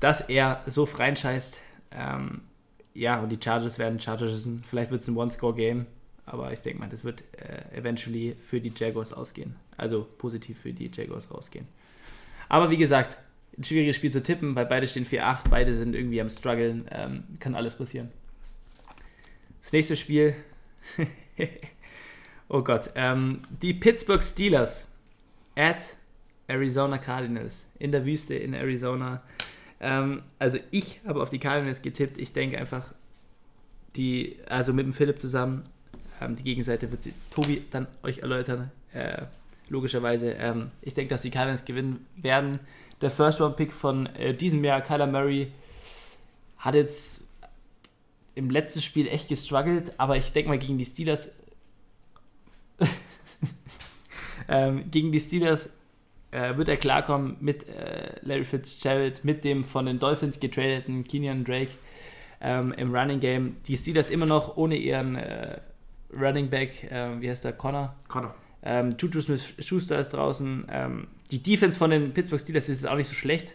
[0.00, 1.60] dass er so reinscheißt.
[1.92, 2.42] Ähm,
[2.92, 4.62] ja, und die Chargers werden Chargersen.
[4.62, 5.86] Vielleicht wird es ein One-Score-Game,
[6.26, 9.56] aber ich denke mal, das wird äh, eventually für die Jaguars ausgehen.
[9.76, 11.66] Also positiv für die Jaguars rausgehen.
[12.48, 13.18] Aber wie gesagt,
[13.56, 16.88] ein schwieriges Spiel zu tippen, weil beide stehen 4-8, beide sind irgendwie am struggeln.
[16.90, 18.10] Ähm, kann alles passieren.
[19.60, 20.34] Das nächste Spiel.
[22.48, 22.90] oh Gott.
[22.94, 24.88] Ähm, die Pittsburgh Steelers
[25.56, 25.96] at
[26.46, 27.68] Arizona Cardinals.
[27.78, 29.22] In der Wüste in Arizona.
[29.80, 32.18] Ähm, also ich habe auf die Cardinals getippt.
[32.18, 32.94] Ich denke einfach,
[33.96, 35.64] die, also mit dem Philipp zusammen,
[36.24, 38.70] ähm, die Gegenseite wird Tobi dann euch erläutern.
[38.92, 39.22] Äh,
[39.68, 40.32] logischerweise.
[40.32, 42.60] Ähm, ich denke, dass die Cardinals gewinnen werden.
[43.00, 45.50] Der First-Round-Pick von äh, diesem Jahr, Kyler Murray,
[46.58, 47.24] hat jetzt
[48.34, 51.30] im letzten Spiel echt gestruggelt, aber ich denke mal gegen die Steelers.
[54.48, 55.70] ähm, gegen die Steelers
[56.30, 61.44] äh, wird er klarkommen mit äh, Larry Fitzgerald, mit dem von den Dolphins getradeten Kenyan
[61.44, 61.72] Drake
[62.40, 63.56] ähm, im Running Game.
[63.66, 65.58] Die Steelers immer noch ohne ihren äh,
[66.18, 67.94] Running Back, äh, wie heißt der, Connor?
[68.08, 68.34] Connor.
[68.62, 70.66] Ähm, Juju Smith-Schuster ist draußen.
[70.70, 73.54] Ähm, die Defense von den Pittsburgh Steelers ist jetzt auch nicht so schlecht.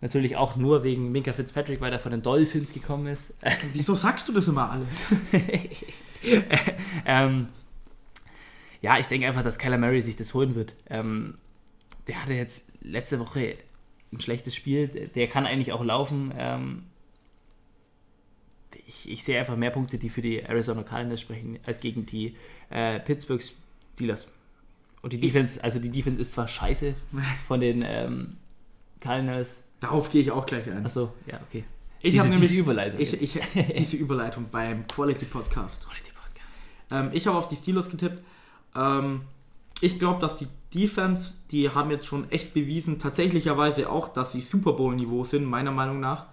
[0.00, 3.34] Natürlich auch nur wegen Minka Fitzpatrick, weil er von den Dolphins gekommen ist.
[3.72, 5.04] Wieso sagst du das immer alles?
[7.06, 7.48] ähm,
[8.82, 10.76] ja, ich denke einfach, dass Kyler Murray sich das holen wird.
[10.90, 11.38] Ähm,
[12.08, 13.56] der hatte jetzt letzte Woche
[14.12, 14.88] ein schlechtes Spiel.
[14.88, 16.32] Der kann eigentlich auch laufen.
[16.36, 16.84] Ähm,
[18.86, 22.36] ich, ich sehe einfach mehr Punkte, die für die Arizona Cardinals sprechen, als gegen die
[22.70, 23.42] äh, Pittsburgh
[23.94, 24.28] Steelers.
[25.02, 26.94] Und die Defense, also die Defense ist zwar scheiße
[27.46, 28.36] von den ähm,
[29.00, 29.62] Cardinals.
[29.80, 30.86] Darauf gehe ich auch gleich ein.
[30.86, 31.64] Achso, ja, okay.
[32.00, 33.00] Ich habe nämlich diese Überleitung.
[33.00, 33.38] ich, ich,
[33.76, 35.84] diese Überleitung beim Quality Podcast.
[35.84, 36.48] Quality Podcast.
[36.90, 38.22] Ähm, ich habe auf die Steelers getippt.
[38.74, 39.22] Ähm,
[39.80, 44.40] ich glaube, dass die Defense, die haben jetzt schon echt bewiesen, tatsächlicherweise auch, dass sie
[44.40, 46.26] Super Bowl-Niveau sind, meiner Meinung nach.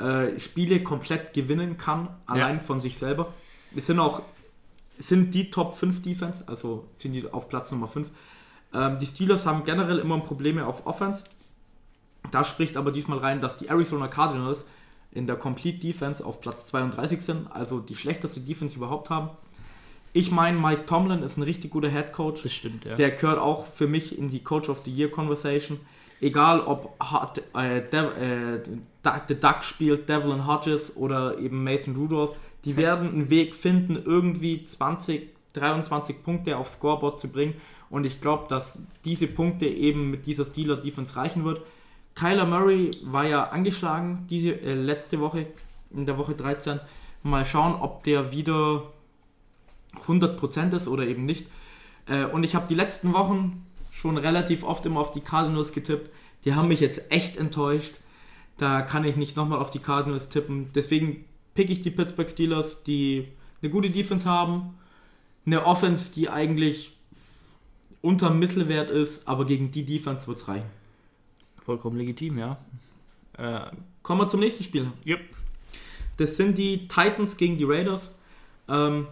[0.00, 3.32] Äh, Spiele komplett gewinnen kann, allein von sich selber.
[3.76, 4.22] Es sind auch
[4.98, 8.08] sind die Top 5 Defense, also sind die auf Platz Nummer 5.
[8.72, 11.24] Ähm, die Steelers haben generell immer Probleme auf Offense.
[12.30, 14.64] Da spricht aber diesmal rein, dass die Arizona Cardinals
[15.12, 19.30] in der Complete Defense auf Platz 32 sind, also die schlechteste Defense überhaupt haben.
[20.12, 22.42] Ich meine, Mike Tomlin ist ein richtig guter Head Coach.
[22.42, 22.96] Das stimmt, ja.
[22.96, 25.80] Der gehört auch für mich in die Coach of the Year Conversation.
[26.20, 28.60] Egal ob Hart, äh, Dev, äh,
[29.28, 34.62] The Duck spielt, Devlin Hodges oder eben Mason Rudolph, die werden einen Weg finden, irgendwie
[34.62, 37.54] 20, 23 Punkte aufs Scoreboard zu bringen.
[37.88, 41.62] Und ich glaube, dass diese Punkte eben mit dieser Steeler-Defense reichen wird.
[42.14, 45.46] Kyler Murray war ja angeschlagen diese äh, letzte Woche,
[45.90, 46.80] in der Woche 13.
[47.22, 48.84] Mal schauen, ob der wieder
[50.06, 51.46] 100% ist oder eben nicht.
[52.06, 53.66] Äh, und ich habe die letzten Wochen
[54.00, 56.10] schon relativ oft immer auf die Cardinals getippt.
[56.44, 57.96] Die haben mich jetzt echt enttäuscht.
[58.56, 60.70] Da kann ich nicht nochmal auf die Cardinals tippen.
[60.74, 63.28] Deswegen pick ich die Pittsburgh Steelers, die
[63.60, 64.78] eine gute Defense haben.
[65.44, 66.96] Eine Offense, die eigentlich
[68.00, 70.70] unter Mittelwert ist, aber gegen die Defense wird es reichen.
[71.58, 72.58] Vollkommen legitim, ja.
[73.36, 73.70] Äh,
[74.02, 74.90] Kommen wir zum nächsten Spiel.
[75.06, 75.20] Yep.
[76.16, 78.10] Das sind die Titans gegen die Raiders.
[78.66, 79.08] Ähm,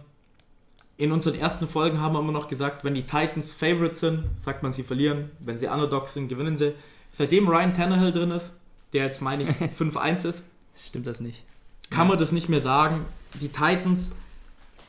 [0.99, 4.63] in unseren ersten Folgen haben wir immer noch gesagt, wenn die Titans Favorites sind, sagt
[4.63, 5.31] man, sie verlieren.
[5.39, 6.73] Wenn sie Underdogs sind, gewinnen sie.
[7.13, 8.51] Seitdem Ryan Tannehill drin ist,
[8.91, 10.43] der jetzt meine ich 5-1 ist,
[10.77, 11.45] stimmt das nicht.
[11.89, 13.05] Kann man das nicht mehr sagen.
[13.39, 14.11] Die Titans,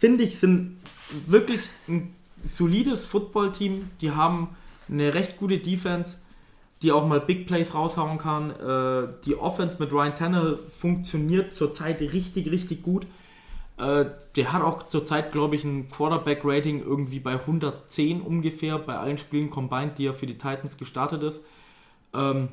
[0.00, 0.78] finde ich, sind
[1.28, 2.12] wirklich ein
[2.44, 3.88] solides Footballteam.
[4.00, 4.56] Die haben
[4.90, 6.16] eine recht gute Defense,
[6.82, 8.50] die auch mal Big Plays raushauen kann.
[8.50, 13.06] Äh, die Offense mit Ryan Tannehill funktioniert zurzeit richtig, richtig gut.
[13.80, 19.16] Äh, der hat auch zurzeit, glaube ich, ein Quarterback-Rating irgendwie bei 110 ungefähr bei allen
[19.16, 21.40] Spielen combined, die er für die Titans gestartet ist.
[22.12, 22.48] Ähm,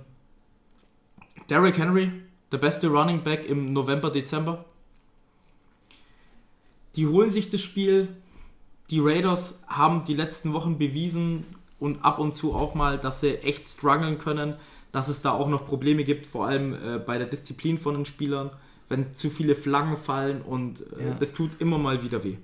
[1.50, 2.12] Derrick Henry,
[2.52, 4.66] der beste Running Back im November, Dezember.
[6.96, 8.08] Die holen sich das Spiel.
[8.90, 11.46] Die Raiders haben die letzten Wochen bewiesen
[11.78, 14.56] und ab und zu auch mal, dass sie echt strugglen können,
[14.94, 18.06] dass es da auch noch Probleme gibt, vor allem äh, bei der Disziplin von den
[18.06, 18.52] Spielern,
[18.90, 21.14] wenn zu viele Flaggen fallen und äh, ja.
[21.14, 22.38] das tut immer mal wieder weh.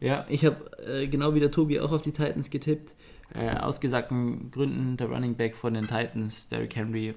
[0.00, 2.94] Ja, ich habe äh, genau wie der Tobi auch auf die Titans getippt.
[3.34, 7.14] Äh, aus gesagten Gründen der Running Back von den Titans, Derrick Henry,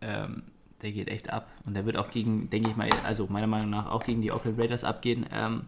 [0.00, 0.42] ähm,
[0.82, 1.50] der geht echt ab.
[1.66, 4.32] Und der wird auch gegen, denke ich mal, also meiner Meinung nach auch gegen die
[4.32, 5.26] Oakland Raiders abgehen.
[5.32, 5.66] Ähm,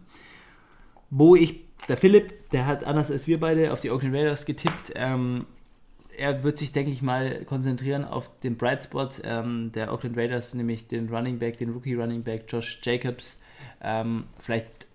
[1.09, 4.91] wo ich, der Philipp, der hat anders als wir beide auf die Oakland Raiders getippt.
[4.95, 5.45] Ähm,
[6.19, 10.53] er wird sich, denke ich mal, konzentrieren auf den Bright Spot ähm, der Oakland Raiders,
[10.53, 13.37] nämlich den Running Back, den Rookie Running Back Josh Jacobs.
[13.81, 14.87] Ähm, vielleicht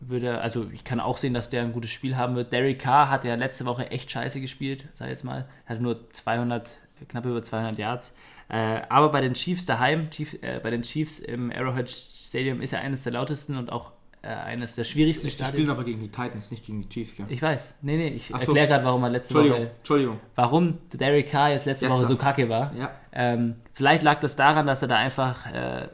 [0.00, 2.52] würde, also ich kann auch sehen, dass der ein gutes Spiel haben wird.
[2.52, 5.46] Derek Carr hat ja letzte Woche echt scheiße gespielt, sag ich jetzt mal.
[5.66, 6.76] Er Hatte nur 200,
[7.08, 8.14] knapp über 200 Yards.
[8.48, 12.72] Äh, aber bei den Chiefs daheim, Chief, äh, bei den Chiefs im Arrowhead Stadium ist
[12.72, 16.08] er eines der lautesten und auch äh, eines der schwierigsten Die spielen aber gegen die
[16.08, 17.26] Titans, nicht gegen die Chiefs, ja?
[17.28, 17.74] Ich weiß.
[17.82, 19.76] Nee, nee, ich erkläre gerade, warum er letzte Entschuldigung, Woche.
[19.78, 20.20] Entschuldigung.
[20.36, 22.72] Warum Derek Carr jetzt letzte jetzt Woche so kacke war.
[22.76, 22.92] Ja.
[23.12, 25.52] Ähm, vielleicht lag das daran, dass er da einfach.
[25.52, 25.88] Äh,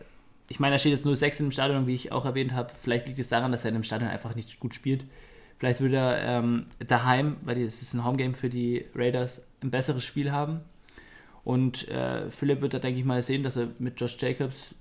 [0.51, 2.73] ich meine, da steht jetzt nur 6 im Stadion, wie ich auch erwähnt habe.
[2.81, 5.05] Vielleicht liegt es daran, dass er in dem Stadion einfach nicht gut spielt.
[5.59, 10.05] Vielleicht würde er ähm, daheim, weil es ist ein Homegame für die Raiders, ein besseres
[10.05, 10.61] Spiel haben.
[11.45, 14.75] Und äh, Philipp wird da, denke ich mal, sehen, dass er mit Josh Jacobs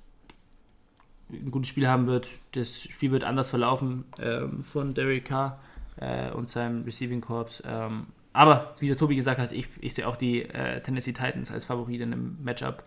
[1.29, 2.29] ein gutes Spiel haben wird.
[2.53, 5.59] Das Spiel wird anders verlaufen ähm, von Derek Carr
[5.97, 7.61] äh, und seinem Receiving Corps.
[7.65, 11.51] Ähm, aber wie der Tobi gesagt hat, ich, ich sehe auch die äh, Tennessee Titans
[11.51, 12.83] als Favorit in einem Matchup.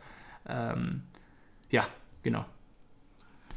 [0.48, 1.02] Ähm,
[1.70, 1.86] ja,
[2.22, 2.44] genau.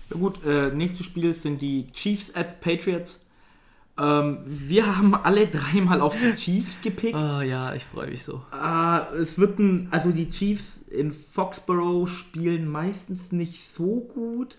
[0.10, 3.20] Ja gut, äh, nächstes Spiel sind die Chiefs at Patriots.
[3.98, 7.16] Ähm, wir haben alle dreimal auf die Chiefs gepickt.
[7.16, 8.42] Oh ja, ich freue mich so.
[8.52, 14.58] Äh, es wird ein, also die Chiefs in Foxborough spielen meistens nicht so gut.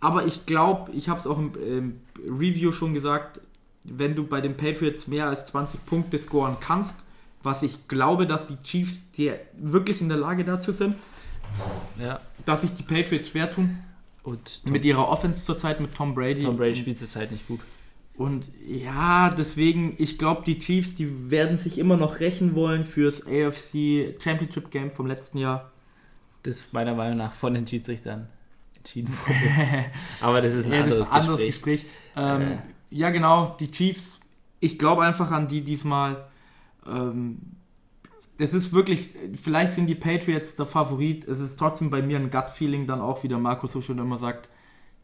[0.00, 3.40] Aber ich glaube, ich habe es auch im, im, Review schon gesagt,
[3.84, 6.96] wenn du bei den Patriots mehr als 20 Punkte scoren kannst,
[7.42, 10.96] was ich glaube, dass die Chiefs die wirklich in der Lage dazu sind,
[12.00, 12.20] ja.
[12.44, 13.78] dass sich die Patriots schwer tun.
[14.22, 16.42] Und Tom, mit ihrer Offense zurzeit mit Tom Brady.
[16.42, 17.60] Tom Brady spielt zurzeit nicht gut.
[18.16, 23.22] Und ja, deswegen, ich glaube, die Chiefs, die werden sich immer noch rächen wollen fürs
[23.24, 25.70] AFC Championship Game vom letzten Jahr.
[26.42, 28.28] Das ist meiner Meinung nach von den Schiedsrichtern
[28.86, 29.84] entschieden wurde.
[30.20, 31.82] Aber das ist ein ja, anderes, ein anderes Gespräch.
[31.82, 31.92] Gespräch.
[32.16, 32.58] Ähm, äh.
[32.90, 34.20] Ja, genau, die Chiefs,
[34.60, 36.28] ich glaube einfach an die diesmal.
[36.86, 37.40] Ähm,
[38.38, 41.26] es ist wirklich, vielleicht sind die Patriots der Favorit.
[41.26, 44.18] Es ist trotzdem bei mir ein Gut-Feeling dann auch, wie der Markus so schon immer
[44.18, 44.48] sagt.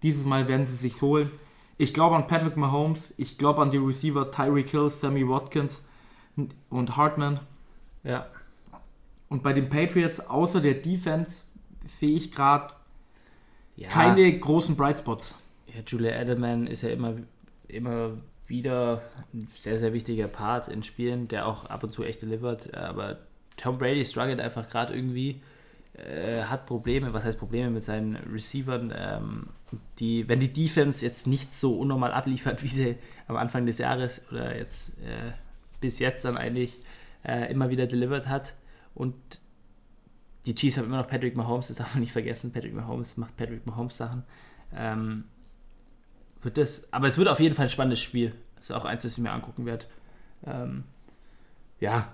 [0.02, 1.30] Dieses Mal werden sie sich holen.
[1.78, 5.82] Ich glaube an Patrick Mahomes, ich glaube an die Receiver Tyreek Hill, Sammy Watkins
[6.68, 7.40] und Hartman.
[8.04, 8.26] Ja.
[9.28, 11.42] Und bei den Patriots, außer der Defense,
[11.86, 12.74] sehe ich gerade
[13.76, 13.88] ja.
[13.88, 15.34] keine großen Bright Spots.
[15.66, 17.14] Ja, Julia Edelman ist ja immer,
[17.68, 18.16] immer
[18.46, 19.02] wieder
[19.32, 22.74] ein sehr, sehr wichtiger Part in Spielen, der auch ab und zu echt delivert.
[22.74, 23.18] Aber
[23.56, 25.40] Tom Brady struggelt einfach gerade irgendwie,
[25.94, 28.92] äh, hat Probleme, was heißt Probleme mit seinen Receivern.
[28.96, 29.48] Ähm,
[29.98, 32.96] die, wenn die Defense jetzt nicht so unnormal abliefert, wie sie
[33.28, 35.32] am Anfang des Jahres oder jetzt äh,
[35.80, 36.78] bis jetzt dann eigentlich
[37.24, 38.54] äh, immer wieder delivered hat
[38.94, 39.14] und
[40.46, 42.52] die Chiefs haben immer noch Patrick Mahomes, das darf man nicht vergessen.
[42.52, 44.24] Patrick Mahomes macht Patrick Mahomes Sachen.
[44.74, 45.24] Ähm,
[46.42, 48.34] wird das, aber es wird auf jeden Fall ein spannendes Spiel.
[48.56, 49.86] Das ist auch eins, das ich mir angucken werde.
[50.44, 50.84] Ähm,
[51.78, 52.12] ja,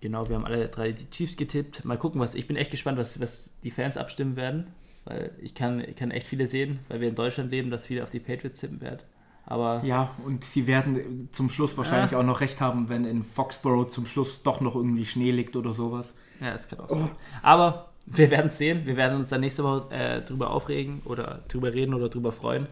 [0.00, 1.84] genau, wir haben alle drei die Chiefs getippt.
[1.84, 2.34] Mal gucken, was.
[2.34, 4.66] Ich bin echt gespannt, was, was die Fans abstimmen werden.
[5.04, 8.02] Weil ich kann, ich kann echt viele sehen, weil wir in Deutschland leben, dass viele
[8.02, 9.02] auf die Patriots tippen werden.
[9.46, 12.18] Aber ja, und sie werden zum Schluss wahrscheinlich ja.
[12.18, 15.72] auch noch recht haben, wenn in Foxborough zum Schluss doch noch irgendwie Schnee liegt oder
[15.72, 16.12] sowas.
[16.40, 17.10] Ja, das kann auch sein.
[17.12, 17.16] Oh.
[17.42, 18.84] Aber wir werden es sehen.
[18.86, 22.66] Wir werden uns dann nächste Woche äh, drüber aufregen oder drüber reden oder drüber freuen.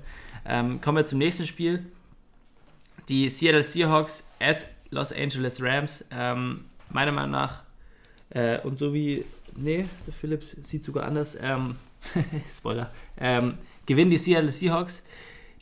[0.45, 1.87] Ähm, kommen wir zum nächsten Spiel.
[3.09, 6.05] Die Seattle Seahawks at Los Angeles Rams.
[6.11, 7.62] Ähm, meiner Meinung nach,
[8.31, 9.25] äh, und so wie,
[9.57, 11.77] nee, der Philipp sieht sogar anders, ähm,
[12.53, 15.03] Spoiler, ähm, gewinnen die Seattle Seahawks.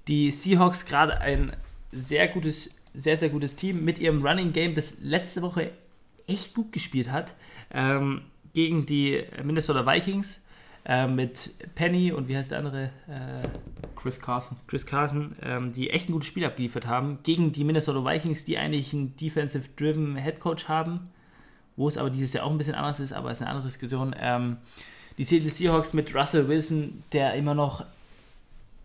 [0.08, 1.52] Die Seahawks gerade ein
[1.92, 5.70] sehr gutes, sehr, sehr gutes Team mit ihrem Running Game, das letzte Woche
[6.26, 7.34] echt gut gespielt hat,
[7.72, 8.22] ähm,
[8.54, 10.40] gegen die Minnesota Vikings
[10.84, 12.84] äh, mit Penny und wie heißt der andere?
[13.08, 13.46] Äh,
[13.94, 14.56] Chris Carson.
[14.66, 18.58] Chris Carson, ähm, die echt ein gutes Spiel abgeliefert haben, gegen die Minnesota Vikings, die
[18.58, 21.08] eigentlich einen defensive-driven Head Coach haben,
[21.76, 23.68] wo es aber dieses Jahr auch ein bisschen anders ist, aber es ist eine andere
[23.68, 24.14] Diskussion.
[24.18, 24.56] Ähm,
[25.18, 27.84] die Seattle Seahawks mit Russell Wilson, der immer noch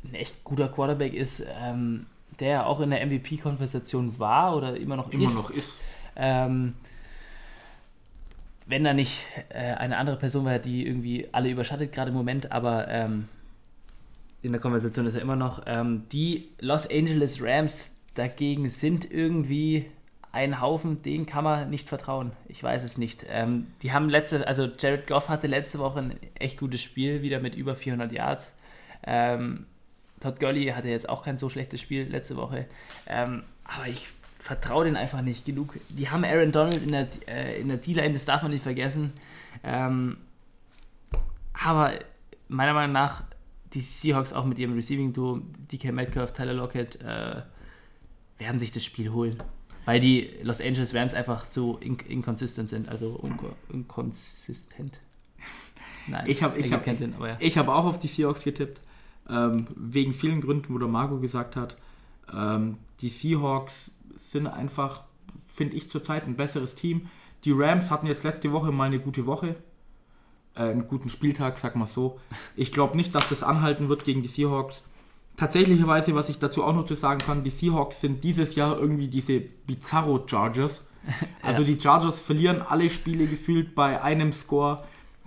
[0.09, 2.05] ein echt guter Quarterback ist, ähm,
[2.39, 5.35] der auch in der MVP-Konversation war oder immer noch immer ist.
[5.35, 5.77] Noch ist.
[6.15, 6.73] Ähm,
[8.65, 12.51] wenn da nicht äh, eine andere Person wäre, die irgendwie alle überschattet, gerade im Moment,
[12.51, 13.27] aber ähm,
[14.41, 15.63] in der Konversation ist er immer noch.
[15.65, 19.85] Ähm, die Los Angeles Rams dagegen sind irgendwie
[20.31, 22.31] ein Haufen, den kann man nicht vertrauen.
[22.47, 23.25] Ich weiß es nicht.
[23.29, 27.39] Ähm, die haben letzte, also Jared Goff hatte letzte Woche ein echt gutes Spiel, wieder
[27.39, 28.53] mit über 400 Yards.
[29.05, 29.65] Ähm,
[30.19, 32.65] Todd Gurley hatte jetzt auch kein so schlechtes Spiel letzte Woche.
[33.07, 34.07] Ähm, aber ich
[34.39, 35.77] vertraue den einfach nicht genug.
[35.89, 39.13] Die haben Aaron Donald in der, äh, in der D-Line, das darf man nicht vergessen.
[39.63, 40.17] Ähm,
[41.53, 41.93] aber
[42.47, 43.23] meiner Meinung nach,
[43.73, 45.41] die Seahawks auch mit ihrem Receiving-Duo,
[45.71, 47.41] DK Metcalf, Tyler Lockett, äh,
[48.37, 49.37] werden sich das Spiel holen.
[49.85, 53.21] Weil die Los Angeles Rams einfach zu in inconsistent sind, also
[53.71, 54.99] inkonsistent.
[56.07, 57.37] Nein, ich habe ich hab, keinen Sinn, aber ja.
[57.39, 58.81] Ich habe auch auf die Seahawks getippt,
[59.29, 61.77] ähm, wegen vielen Gründen, wo der Marco gesagt hat,
[62.33, 65.03] ähm, die Seahawks sind einfach,
[65.53, 67.07] finde ich zurzeit, ein besseres Team.
[67.43, 69.55] Die Rams hatten jetzt letzte Woche mal eine gute Woche,
[70.55, 72.19] äh, einen guten Spieltag, sag mal so.
[72.55, 74.81] Ich glaube nicht, dass das anhalten wird gegen die Seahawks.
[75.37, 79.07] Tatsächlicherweise, was ich dazu auch noch zu sagen kann, die Seahawks sind dieses Jahr irgendwie
[79.07, 80.81] diese Bizarro Chargers.
[81.41, 81.67] Also ja.
[81.67, 84.83] die Chargers verlieren alle Spiele gefühlt bei einem Score.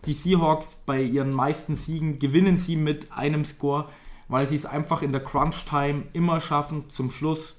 [0.07, 3.89] Die Seahawks bei ihren meisten Siegen gewinnen sie mit einem Score,
[4.29, 7.57] weil sie es einfach in der Crunch Time immer schaffen, zum Schluss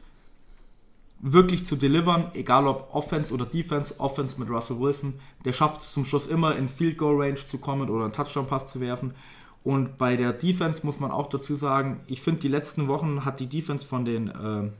[1.19, 5.91] wirklich zu delivern, egal ob Offense oder Defense, Offense mit Russell Wilson, der schafft es
[5.91, 9.13] zum Schluss immer in Field Goal Range zu kommen oder einen Touchdown Pass zu werfen.
[9.63, 13.39] Und bei der Defense muss man auch dazu sagen, ich finde, die letzten Wochen hat
[13.39, 14.71] die Defense von den äh,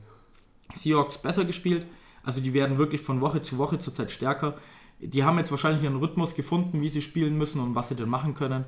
[0.76, 1.86] Seahawks besser gespielt.
[2.24, 4.54] Also die werden wirklich von Woche zu Woche zurzeit stärker.
[5.02, 8.08] Die haben jetzt wahrscheinlich ihren Rhythmus gefunden, wie sie spielen müssen und was sie denn
[8.08, 8.64] machen können.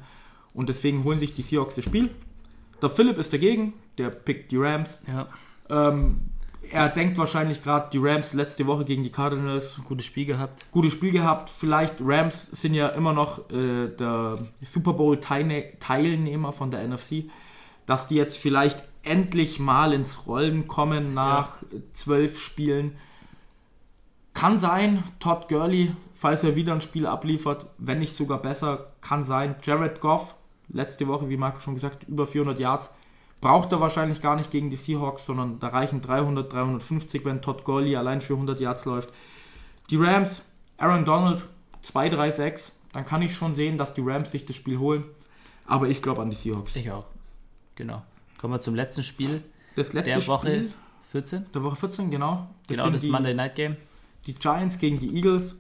[0.52, 2.10] Und deswegen holen sich die Seahawks das Spiel.
[2.82, 4.98] Der Philipp ist dagegen, der pickt die Rams.
[5.06, 5.28] Ja.
[5.70, 6.30] Ähm,
[6.70, 9.80] er denkt wahrscheinlich gerade, die Rams letzte Woche gegen die Cardinals.
[9.86, 10.70] Gutes Spiel gehabt.
[10.70, 11.50] Gutes Spiel gehabt.
[11.50, 17.24] Vielleicht Rams sind ja immer noch äh, der Super Bowl-Teilnehmer von der NFC.
[17.86, 21.78] Dass die jetzt vielleicht endlich mal ins Rollen kommen nach ja.
[21.92, 22.96] zwölf Spielen.
[24.32, 25.94] Kann sein, Todd Gurley,
[26.24, 29.56] falls er wieder ein Spiel abliefert, wenn nicht sogar besser, kann sein.
[29.62, 30.36] Jared Goff,
[30.70, 32.90] letzte Woche, wie Marco schon gesagt, über 400 Yards
[33.42, 37.62] braucht er wahrscheinlich gar nicht gegen die Seahawks, sondern da reichen 300, 350, wenn Todd
[37.62, 39.10] Gurley allein für 100 Yards läuft.
[39.90, 40.40] Die Rams,
[40.78, 41.44] Aaron Donald,
[41.84, 45.04] 2-3-6, dann kann ich schon sehen, dass die Rams sich das Spiel holen.
[45.66, 46.74] Aber ich glaube an die Seahawks.
[46.74, 47.04] Ich auch.
[47.74, 48.02] Genau.
[48.38, 49.42] Kommen wir zum letzten Spiel
[49.76, 50.72] das letzte der Woche Spiel
[51.12, 51.46] 14.
[51.52, 52.48] Der Woche 14, genau.
[52.66, 53.76] Das genau, das die, Monday Night Game.
[54.26, 55.54] Die Giants gegen die Eagles.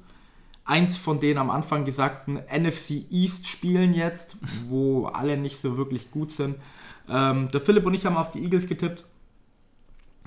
[0.64, 4.36] Eins von den am Anfang gesagten NFC East Spielen jetzt,
[4.68, 6.56] wo alle nicht so wirklich gut sind.
[7.08, 9.04] Ähm, der Philipp und ich haben auf die Eagles getippt.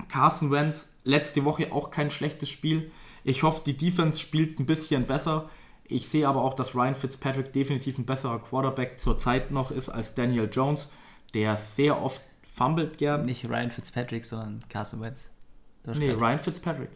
[0.08, 2.92] Carson Wentz letzte Woche auch kein schlechtes Spiel.
[3.24, 5.50] Ich hoffe, die Defense spielt ein bisschen besser.
[5.84, 10.14] Ich sehe aber auch, dass Ryan Fitzpatrick definitiv ein besserer Quarterback zurzeit noch ist als
[10.14, 10.88] Daniel Jones,
[11.34, 13.24] der sehr oft fummelt gern.
[13.24, 15.28] Nicht Ryan Fitzpatrick, sondern Carson Wentz.
[15.86, 16.90] Nee, Ryan Fitzpatrick.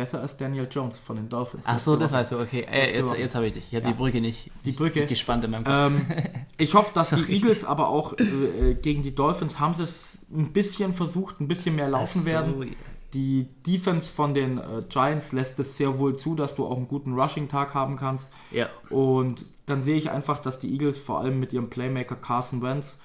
[0.00, 1.62] Besser als Daniel Jones von den Dolphins.
[1.66, 2.66] Ach so, das weißt du, okay.
[2.70, 3.66] Äh, jetzt jetzt habe ich dich.
[3.68, 3.90] Ich habe ja.
[3.90, 5.04] die Brücke nicht, die Brücke.
[5.04, 5.92] gespannt in meinem Kopf.
[5.92, 6.06] Ähm,
[6.56, 10.00] ich hoffe, dass die Eagles aber auch äh, gegen die Dolphins haben sie es
[10.32, 12.76] ein bisschen versucht, ein bisschen mehr laufen so, werden.
[13.12, 16.88] Die Defense von den äh, Giants lässt es sehr wohl zu, dass du auch einen
[16.88, 18.32] guten Rushing-Tag haben kannst.
[18.50, 18.70] Ja.
[18.88, 22.98] Und dann sehe ich einfach, dass die Eagles vor allem mit ihrem Playmaker Carson Wentz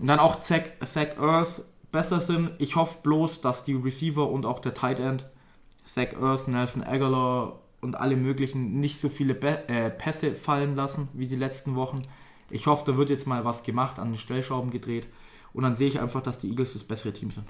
[0.00, 1.62] und dann auch Zach, Zach Earth
[1.92, 2.50] besser sind.
[2.58, 5.24] Ich hoffe bloß, dass die Receiver und auch der Tight End,
[5.92, 11.08] Zach Ertz, Nelson Aguilar und alle möglichen nicht so viele Be äh, Pässe fallen lassen
[11.14, 12.02] wie die letzten Wochen.
[12.50, 15.06] Ich hoffe, da wird jetzt mal was gemacht, an den Stellschrauben gedreht.
[15.52, 17.46] Und dann sehe ich einfach, dass die Eagles das bessere Team sind.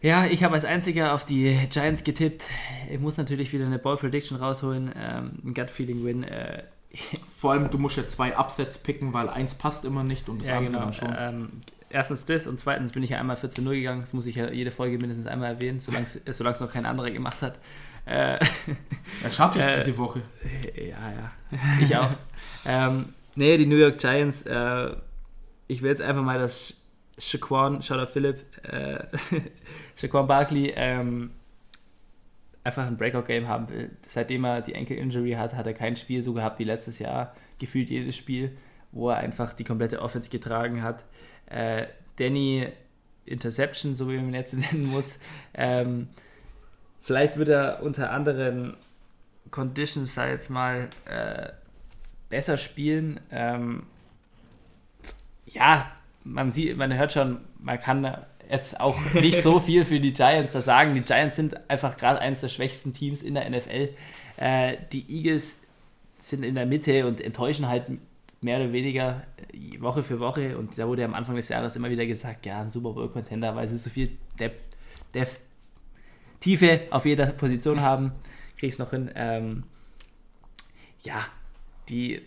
[0.00, 2.44] Ja, ich habe als einziger auf die Giants getippt.
[2.90, 4.92] Ich muss natürlich wieder eine Ball Prediction rausholen.
[4.94, 6.24] Ähm, ein Gut Feeling Win.
[6.24, 6.64] Äh,
[7.38, 10.48] Vor allem, du musst ja zwei Upsets picken, weil eins passt immer nicht und das
[10.48, 10.84] ja, andere genau.
[10.84, 11.14] dann schon.
[11.18, 11.50] Ähm,
[11.94, 14.00] erstens das und zweitens bin ich ja einmal 14-0 gegangen.
[14.00, 17.40] Das muss ich ja jede Folge mindestens einmal erwähnen, solange es noch kein anderer gemacht
[17.40, 17.58] hat.
[18.04, 18.38] Äh,
[19.22, 20.22] Das schaffe ich äh, diese Woche.
[20.76, 21.32] Ja, ja.
[21.80, 22.10] Ich auch.
[22.66, 24.42] ähm, nee, die New York Giants.
[24.42, 24.90] Äh,
[25.68, 26.74] ich will jetzt einfach mal das
[27.16, 29.04] Shaquan, shout out Philipp, äh,
[29.96, 31.30] Shaquan Barkley ähm,
[32.64, 33.90] einfach ein Breakout-Game haben will.
[34.06, 37.34] Seitdem er die Ankle-Injury hat, hat er kein Spiel so gehabt wie letztes Jahr.
[37.58, 38.56] Gefühlt jedes Spiel,
[38.90, 41.04] wo er einfach die komplette Offense getragen hat.
[41.46, 41.86] Äh,
[42.18, 42.68] Danny
[43.26, 45.18] Interception, so wie man ihn jetzt nennen muss.
[45.54, 46.08] Ähm,
[47.00, 48.76] vielleicht wird er unter anderen
[49.50, 51.50] Conditions, sei jetzt mal, äh,
[52.28, 53.20] besser spielen.
[53.30, 53.84] Ähm,
[55.46, 55.90] ja,
[56.24, 58.16] man sieht, man hört schon, man kann
[58.50, 60.94] jetzt auch nicht so viel für die Giants da sagen.
[60.94, 63.90] Die Giants sind einfach gerade eines der schwächsten Teams in der NFL.
[64.36, 65.60] Äh, die Eagles
[66.18, 67.84] sind in der Mitte und enttäuschen halt
[68.44, 69.22] mehr oder weniger
[69.52, 70.56] äh, Woche für Woche.
[70.56, 73.66] Und da wurde am Anfang des Jahres immer wieder gesagt, ja, ein Super Bowl-Contender, weil
[73.66, 74.76] sie so viel Depth,
[75.14, 75.40] Depth,
[76.40, 78.12] Tiefe auf jeder Position haben.
[78.58, 79.10] Krieg ich noch hin.
[79.14, 79.64] Ähm,
[81.02, 81.24] ja,
[81.88, 82.22] die.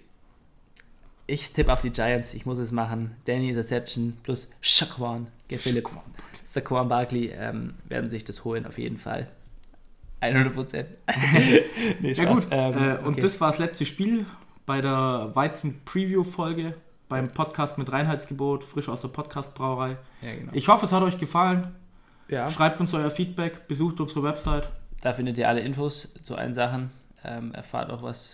[1.28, 3.16] Ich tippe auf die Giants, ich muss es machen.
[3.26, 5.90] Danny Interception plus Shaquan, Philipp,
[6.46, 9.28] Saquon Barkley ähm, werden sich das holen, auf jeden Fall.
[10.22, 10.90] 100 Prozent.
[12.00, 14.26] nee, Ja gut, äh, und das war das letzte Spiel
[14.68, 16.76] bei der Weizen-Preview-Folge
[17.10, 19.98] beim Podcast mit Reinheitsgebot, frisch aus der Podcast-Brauerei.
[20.22, 20.52] ja, genau.
[20.54, 21.74] Ich hoffe, es hat euch gefallen.
[22.28, 22.52] ja.
[22.52, 24.70] Schreibt uns euer Feedback, besucht unsere Website.
[25.02, 26.92] Da findet ihr alle Infos zu allen Sachen.
[27.24, 28.34] Ähm, erfahrt auch was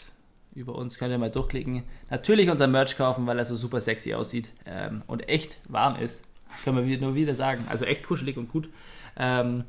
[0.55, 0.97] über uns.
[0.97, 1.83] Könnt ihr mal durchklicken.
[2.09, 6.23] Natürlich unser Merch kaufen, weil er so super sexy aussieht ähm, und echt warm ist.
[6.63, 7.65] Können wir nur wieder sagen.
[7.69, 8.69] Also echt kuschelig und gut.
[9.17, 9.65] Ähm,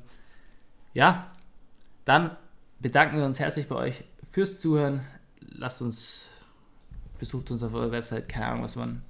[0.95, 1.31] ja,
[2.07, 2.31] dann
[2.81, 5.03] bedanken wir uns herzlich bei euch fürs Zuhören.
[5.41, 6.25] Lasst uns,
[7.19, 8.29] besucht uns auf eurer Website.
[8.29, 9.03] Keine Ahnung, was man.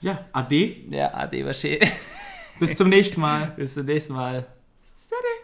[0.00, 0.76] Ja, ade.
[0.90, 1.78] Ja, ade, was schön.
[2.60, 3.52] Bis zum nächsten Mal.
[3.56, 4.46] Bis zum nächsten Mal.
[4.82, 5.38] Salut.